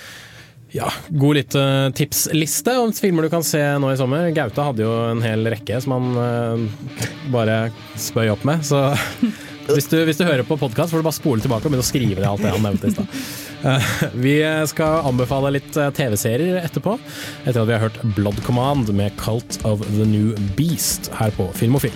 [0.74, 1.54] ja, god litt
[1.98, 4.26] tipsliste om filmer du kan se nå i sommer.
[4.34, 6.64] Gaute hadde jo en hel rekke som han
[7.30, 7.58] bare
[7.98, 8.88] spøy opp med, så
[9.74, 11.90] hvis du, hvis du hører på podkast, får du bare spole tilbake og begynne å
[11.90, 13.18] skrive ned alt det han nevnte i stad.
[13.64, 13.82] Eh,
[14.26, 14.36] Vi
[14.68, 16.98] skal anbefale litt eh, TV-serier etterpå,
[17.44, 21.48] etter at vi har hørt Blood Command med Cult of the New Beast her på
[21.56, 21.94] Filmofil.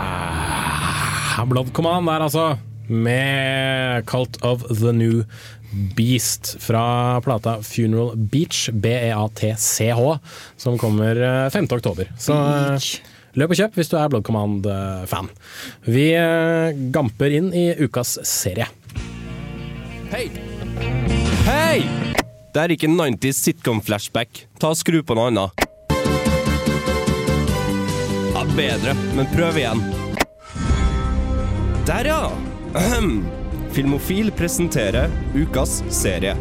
[0.00, 2.46] Ah, Blood Command der altså,
[2.88, 5.22] med Cult of the New
[5.96, 10.18] Beast fra plata Funeral Beach, B-E-A-T-C-H,
[10.56, 11.68] som kommer eh, 5.
[11.70, 12.12] oktober.
[12.18, 15.30] Så eh, løp og kjøp hvis du er Blood Command-fan.
[15.88, 18.68] Vi eh, gamper inn i ukas serie.
[20.12, 20.26] Hei!
[21.46, 21.78] Hei!
[22.52, 24.44] Det er ikke 90s sitcom-flashback.
[24.60, 25.68] Ta og Skru på noe annet.
[28.32, 29.80] Ja, bedre, men prøv igjen.
[31.88, 32.20] Der, ja!
[33.72, 36.36] Filmofil presenterer ukas serie.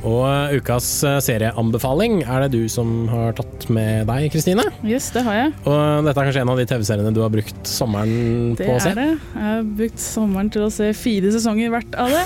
[0.00, 4.64] Og eh, ukas eh, serieanbefaling er det du som har tatt med deg, Kristine.
[4.86, 5.52] Yes, det har jeg.
[5.68, 8.80] Og dette er kanskje en av de TV-seriene du har brukt sommeren Det på å
[8.80, 8.94] se?
[8.96, 9.36] Det er det.
[9.36, 12.24] Jeg har brukt sommeren til å se fire sesonger hvert av det.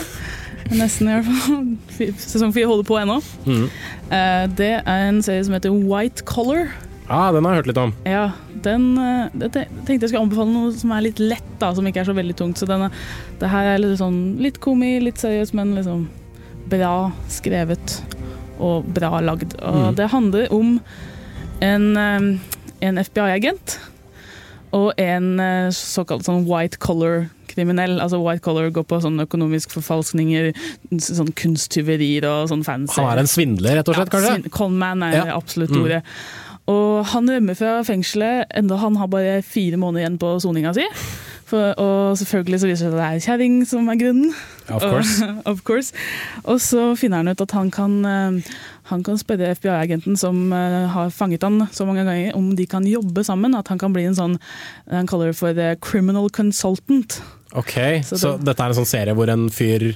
[0.78, 2.14] Nesten i hvert fall.
[2.22, 3.18] Sesong fire holder på ennå.
[3.50, 6.70] Eh, Det er en serie som heter White Color.
[7.04, 7.90] Ja, den har jeg hørt litt om.
[8.08, 8.22] Ja,
[8.64, 12.08] den jeg tenkte jeg skulle anbefale noe som er litt lett, da, som ikke er
[12.08, 12.56] så veldig tungt.
[12.62, 12.88] Så denne,
[13.42, 16.06] det her er litt sånn litt komi, litt seriøst, men liksom
[16.70, 17.98] bra skrevet
[18.62, 19.56] og bra lagd.
[19.60, 19.96] Og mm.
[19.98, 20.76] det handler om
[21.64, 22.28] en, eh,
[22.88, 23.78] en FBI-agent
[24.74, 28.00] og en eh, såkalt sånn white collar-kriminell.
[28.02, 30.50] Altså white collar går på sånn økonomisk forfalskninger,
[30.98, 32.98] sånn kunsttyverier og sånn fancy.
[33.00, 34.40] Han er en svindler, rett og slett, kanskje?
[34.42, 35.36] Ja, Conman er Ja.
[35.36, 35.84] absolutt Mm.
[35.84, 36.02] ordet.
[36.66, 40.86] Og han rømmer fra fengselet enda han har bare fire måneder igjen på soninga si.
[41.45, 44.30] For, og selvfølgelig så viser det seg at det er kjerring som er grunnen.
[44.72, 45.26] Of course.
[45.26, 45.92] Og, of course.
[46.45, 48.55] Og så finner han ut at han kan, eh,
[48.90, 52.88] han kan spørre FBI-agenten som eh, har fanget han så mange ganger, om de kan
[52.88, 53.55] jobbe sammen.
[53.59, 54.38] At han kan bli en sånn
[54.90, 57.20] Han kaller det for eh, criminal consultant.
[57.55, 59.92] Ok, Så så, dette er en sånn serie hvor en fyr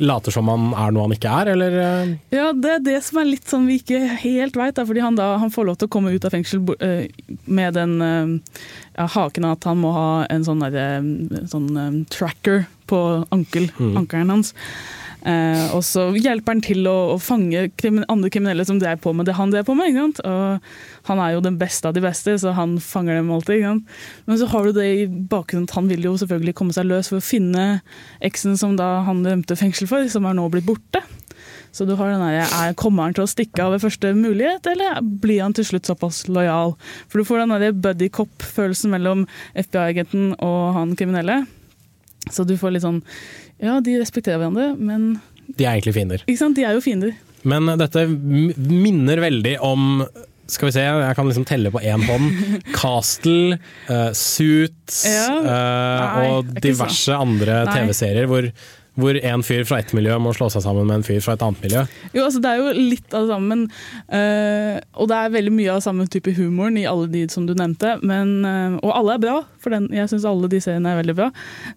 [0.00, 1.76] later som han er noe han ikke er, eller?
[1.82, 2.12] eh?
[2.34, 4.80] Ja, det er det som er litt sånn vi ikke helt veit.
[4.80, 7.08] Fordi han da han får lov til å komme ut av fengsel eh,
[7.44, 8.56] med den eh,
[8.96, 11.04] ja, haken at han må ha en sånn, der,
[11.50, 13.94] sånn tracker på ankel, mm.
[14.02, 14.52] ankelen hans.
[15.22, 19.12] Eh, og så hjelper han til å, å fange krimin andre kriminelle som drev på
[19.14, 19.98] med det han drev på med.
[20.26, 23.84] Og han er jo den beste av de beste, så han fanger dem alltid.
[24.26, 27.12] Men så har du det i bakgrunnen at han vil jo selvfølgelig komme seg løs
[27.12, 27.66] for å finne
[28.24, 31.04] eksen som da han rømte fengsel for, som er nå blitt borte.
[31.72, 34.66] Så du har den der, er, Kommer han til å stikke av ved første mulighet,
[34.68, 36.74] eller blir han til slutt såpass lojal?
[37.08, 39.24] For du får den der buddy cop-følelsen mellom
[39.56, 41.42] FBI-agenten og han kriminelle.
[42.30, 43.00] Så du får litt sånn
[43.62, 45.20] Ja, de respekterer hverandre, men
[45.56, 46.22] De er egentlig fiender.
[46.26, 47.14] ikke sant, de er jo fiender.
[47.46, 50.04] Men dette minner veldig om
[50.52, 52.26] skal vi se, jeg kan liksom telle på én hånd.
[52.76, 53.56] Castle,
[53.88, 55.28] uh, Suits Ja.
[55.38, 58.50] eh, Nei, og er diverse andre TV-serier hvor,
[59.00, 61.44] hvor en fyr fra ett miljø må slå seg sammen med en fyr fra et
[61.44, 61.84] annet miljø.
[62.12, 63.62] Jo, altså Det er jo litt av det samme, men,
[64.12, 67.54] eh, og det er veldig mye av samme type humoren i alle de som du
[67.56, 67.94] nevnte.
[68.04, 71.16] Men, eh, og alle er bra, for den, jeg syns alle de seriene er veldig
[71.16, 71.30] bra.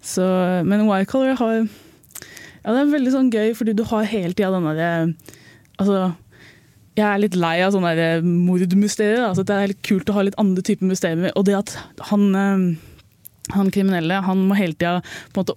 [0.04, 0.26] Så,
[0.68, 1.56] men White Color har
[2.66, 5.14] Ja, det er veldig sånn gøy, fordi du har hele tida den derre
[5.78, 6.16] Altså
[6.96, 9.20] jeg er litt lei av sånne mordmysterier.
[9.26, 11.28] Altså, det er litt kult å ha litt andre typer mysterier.
[11.36, 11.74] Og det at
[12.08, 12.85] han, eh,
[13.54, 15.02] han kriminelle han må hele tida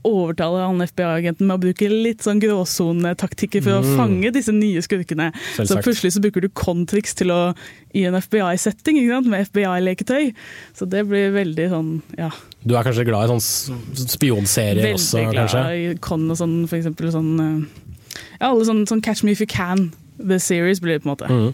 [0.05, 3.97] overtale han FBI-agenten med å bruke litt sånn gråsonetaktikker for å Mm.
[3.97, 5.31] fange disse nye skurkene.
[5.55, 7.55] Så plutselig så bruker du Contrix til å
[7.95, 10.33] i en FBI-setting med FBI-leketøy.
[10.77, 12.29] Så det blir veldig sånn ja,
[12.65, 16.77] Du er kanskje glad i sånn spionserier veldig også, glad i Con og sånn, for
[16.77, 17.67] eksempel sånn eh,
[18.41, 19.91] Ja, alle sånn, sånn Catch Me If You Can.
[20.19, 21.27] The series blir det på en måte.
[21.29, 21.53] Mhm.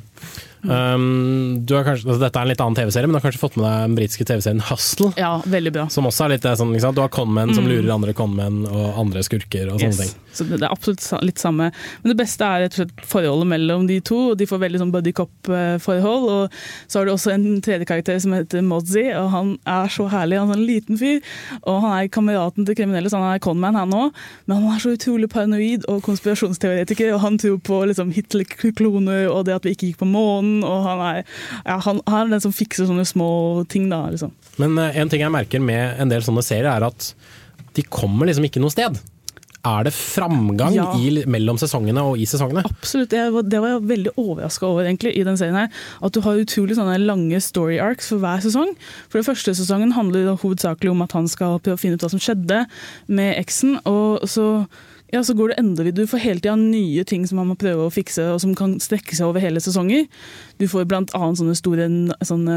[0.70, 3.42] Um, du har kanskje, altså dette er en litt annen TV-serie, men du har kanskje
[3.42, 5.12] fått med deg den britiske TV-serien Hustle?
[5.20, 5.88] Ja, veldig bra.
[5.94, 6.74] Som også er litt sånn?
[6.96, 7.72] Du har conmen som Mm.
[7.72, 9.98] lurer andre conmen og andre skurker og sånne Yes.
[9.98, 10.22] ting.
[10.36, 11.72] Så det er absolutt litt samme.
[12.04, 14.32] Men det beste er rett og slett forholdet mellom de to.
[14.32, 16.30] og De får veldig sånn buddy cop-forhold.
[16.30, 16.52] Og
[16.90, 20.38] så har du også en tredje karakter som heter Mozzie, og han er så herlig.
[20.40, 21.22] Han er en liten fyr,
[21.64, 24.12] og han er kameraten til kriminelle, så han er conman han òg.
[24.48, 29.46] Men han er så utrolig paranoid og konspirasjonsteoretiker, og han tror på liksom, Hitler-kloner og
[29.46, 31.24] det at vi ikke gikk på månen, og han er,
[31.66, 33.30] ja, han, han er den som fikser sånne små
[33.72, 34.32] ting, da, liksom.
[34.62, 37.12] Men uh, en ting jeg merker med en del sånne serier, er at
[37.76, 39.02] de kommer liksom ikke noe sted.
[39.66, 40.84] Er det framgang Ja.
[40.94, 42.62] i, mellom sesongene og i sesongene?
[42.70, 45.72] Absolutt, jeg var, det var jeg veldig overraska over egentlig i den serien her.
[46.06, 48.76] At du har utrolig sånne lange story arcs for hver sesong.
[49.10, 52.06] For den første sesongen handler det hovedsakelig om at han skal prøve å finne ut
[52.06, 52.62] hva som skjedde
[53.10, 53.80] med eksen.
[53.90, 54.46] Og så,
[55.14, 56.04] ja, så går det enda videre.
[56.04, 58.74] Du får hele tida nye ting som han må prøve å fikse, og som kan
[58.82, 60.08] strekke seg over hele sesonger.
[60.58, 61.86] Du får annet sånne store
[62.26, 62.56] sånne,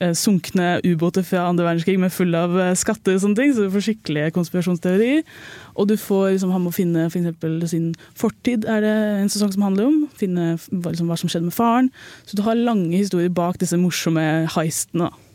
[0.00, 3.66] eh, sunkne ubåter fra andre verdenskrig med full av eh, skatter og sånne ting, så
[3.66, 5.26] du får skikkelige konspirasjonsteorier.
[5.74, 9.52] Og du får liksom, han må finne for eksempel sin fortid, er det en sesong
[9.52, 9.98] som handler om.
[10.14, 11.90] Finne liksom, hva som skjedde med faren.
[12.24, 15.10] Så du har lange historier bak disse morsomme heistene.
[15.10, 15.31] da.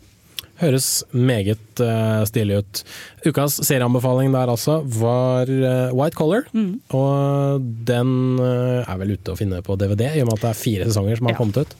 [0.58, 2.82] Høres meget uh, stilig ut.
[3.28, 6.48] Ukas serieanbefaling der altså var uh, White Collar.
[6.52, 6.80] Mm.
[6.98, 10.52] Og den uh, er vel ute å finne på DVD, i og med at det
[10.52, 11.74] er fire sesonger som har Ja, kommet ut.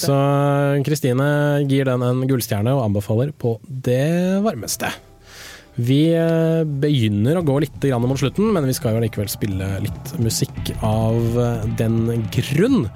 [0.00, 0.18] Så
[0.86, 1.28] Kristine
[1.70, 4.90] gir den en gullstjerne og anbefaler på det varmeste.
[5.74, 10.12] Vi eh, begynner å gå litt mot slutten, men vi skal jo likevel spille litt
[10.22, 12.86] musikk av eh, den grunn.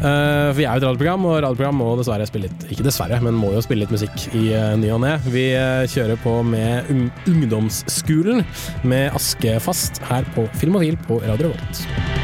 [0.00, 3.38] Eh, vi er jo et radioprogram, og radioprogram må dessverre spille litt Ikke dessverre, men
[3.38, 5.14] må jo spille litt musikk i ny og ne.
[5.30, 5.46] Vi
[5.94, 6.90] kjører på med
[7.30, 8.42] Ungdomsskolen
[8.82, 12.23] med Askefast her på Filmofil på Radio Revolt.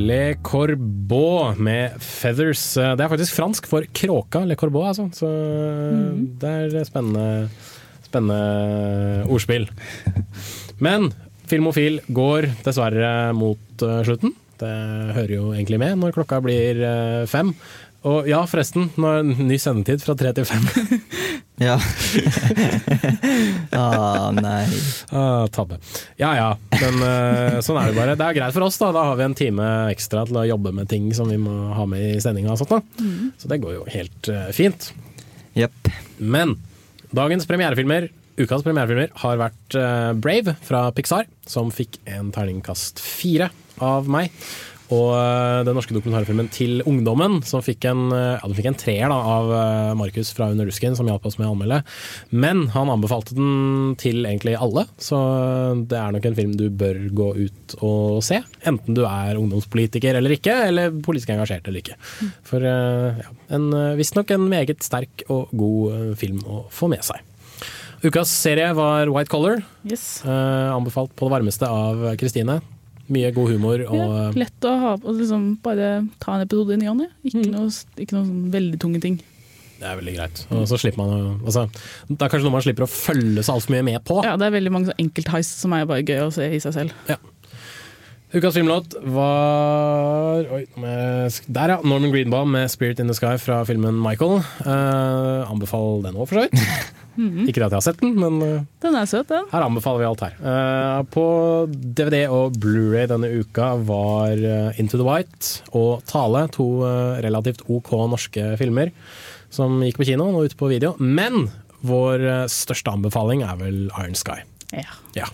[0.00, 2.62] Le Corbeau med Feathers.
[2.74, 5.08] Det er faktisk fransk for kråka, Le Corbeau, altså.
[5.12, 5.28] Så
[6.40, 7.50] det er spennende,
[8.06, 9.68] spennende ordspill.
[10.80, 11.10] Men
[11.50, 14.34] Filmofil går dessverre mot eh, slutten.
[14.60, 14.70] Det
[15.16, 17.54] hører jo egentlig med når klokka blir eh, fem.
[18.08, 20.64] Og ja, forresten, nå er det ny sendetid fra tre til fem.
[21.60, 21.74] Ja.
[23.76, 24.62] ah, nei.
[25.12, 25.76] Ah, tabbe.
[26.16, 28.14] Ja ja, men uh, sånn er det bare.
[28.16, 28.88] Det er greit for oss, da.
[28.96, 31.84] Da har vi en time ekstra til å jobbe med ting som vi må ha
[31.84, 32.54] med i sendinga.
[32.54, 32.80] og sånt da.
[33.02, 33.28] Mhm.
[33.42, 34.88] Så det går jo helt uh, fint.
[35.60, 35.92] Yep.
[36.16, 36.56] Men
[37.12, 38.08] dagens premierefilmer,
[38.40, 43.52] ukas premierefilmer, har vært uh, Brave fra Pixar, som fikk en terningkast fire
[43.84, 44.32] av meg.
[44.90, 48.78] Og eh, den norske dokumentarfilmen Til ungdommen, som fikk en, eh, ja, den fikk en
[48.80, 51.80] treer da, av eh, Markus fra Under Rusken, som hjalp oss med å anmelde.
[52.34, 55.20] Men han anbefalte den til egentlig alle, så
[55.86, 58.40] det er nok en film du bør gå ut og se.
[58.66, 61.98] Enten du er ungdomspolitiker eller ikke, eller politisk engasjert eller ikke.
[62.50, 67.22] For ja, en, visstnok en meget sterk og god film å få med seg.
[68.00, 70.22] Ukas serie var White Collar, Yes.
[70.24, 72.60] eh, anbefalt på det varmeste av Kristine.
[73.10, 76.86] Mye god humor og Ja, lett å ha liksom bare ta en episode i ny
[76.92, 77.08] og ne.
[77.26, 77.66] Ikke, noe,
[77.98, 79.16] ikke noe sånn veldig tunge ting.
[79.80, 80.42] Det er veldig greit.
[80.52, 81.64] Og så slipper man altså,
[82.06, 84.20] Det er kanskje noe man slipper å følge så altfor mye med på.
[84.26, 86.96] Ja, det er veldig mange enkeltheis som er bare gøy å se i seg selv.
[87.08, 87.16] Ja.
[88.30, 90.60] Ukas filmlåt var Oi,
[91.34, 91.78] sk- der ja!
[91.82, 94.44] Norman Greenbaum med 'Spirit in the Sky' fra filmen 'Michael'.
[94.62, 96.54] Uh, anbefal den òg, for så vidt.
[97.20, 97.46] Mhm.
[97.50, 99.44] Ikke at jeg har sett den, men eh, Den er søt, den.
[99.52, 100.36] her anbefaler vi alt her.
[100.40, 101.24] Eh, på
[101.68, 106.66] DVD og Blu-ray denne uka var eh, 'Into the White' og 'Tale', to
[107.20, 108.90] relativt OK norske filmer
[109.50, 110.94] som gikk på kino og ute på video.
[110.98, 111.50] Men
[111.84, 114.42] vår største anbefaling er vel 'Iron Sky'.
[114.72, 114.86] Ja.
[115.16, 115.26] Ja.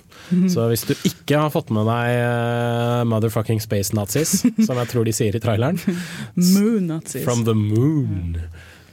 [0.48, 5.12] Så hvis du ikke har fått med deg 'Motherfucking Space Nazis', som jeg tror de
[5.12, 5.78] sier i traileren
[6.54, 7.22] Moon Nazis.
[7.24, 8.36] From the moon.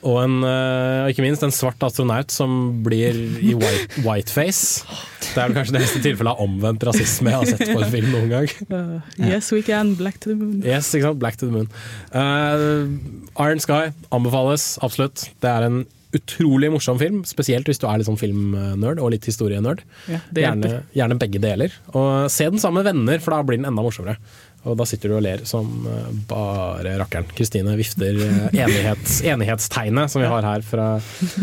[0.04, 4.84] Og en, eh, ikke minst en svart astronaut som blir i white, whiteface.
[5.24, 7.94] Det er vel kanskje det eneste tilfellet av omvendt rasisme jeg har sett på en
[7.94, 8.52] film noen gang.
[8.68, 9.96] Uh, yes, we can.
[10.00, 10.60] Black to the moon.
[10.66, 11.22] Yes, ikke sant?
[11.24, 11.72] Black to the moon.
[12.12, 12.92] Uh,
[13.40, 15.30] Iron Sky anbefales absolutt.
[15.44, 15.84] Det er en
[16.14, 19.82] utrolig morsom film, spesielt hvis du er litt sånn filmnerd og litt historienerd.
[20.12, 21.74] Ja, det gjerne, gjerne begge deler.
[21.98, 24.20] Og se den sammen med venner, for da blir den enda morsommere.
[24.64, 27.28] Og da sitter du og ler som eh, bare rakkeren.
[27.36, 30.94] Kristine vifter eh, enighets, enighetstegnet som vi har her fra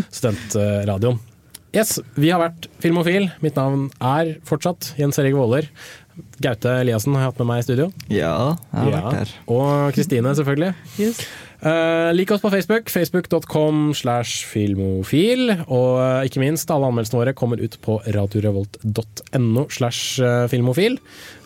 [0.08, 1.20] studentradioen.
[1.76, 3.28] Yes, vi har vært Filmofil.
[3.44, 5.68] Mitt navn er fortsatt Jens Erik Våler.
[6.42, 7.86] Gaute Eliassen har jeg hatt med meg i studio.
[8.10, 9.36] Ja, jeg har vært her.
[9.54, 10.72] Og Kristine, selvfølgelig.
[11.60, 15.52] Eh, lik oss på Facebook, facebook.com slash filmofil.
[15.68, 20.18] Og ikke minst, alle anmeldelsene våre kommer ut på radiorevolt.no slash
[20.50, 20.98] filmofil.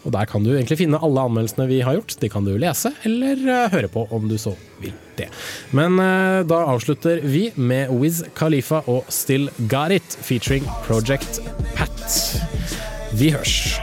[0.04, 2.16] Og der kan du egentlig finne alle anmeldelsene vi har gjort.
[2.20, 5.30] De kan du lese eller eh, høre på om du så vil det.
[5.76, 11.40] Men eh, da avslutter vi med Wiz Khalifa og Still Got It featuring Project
[11.74, 12.20] Pat.
[13.14, 13.78] Vi hørs.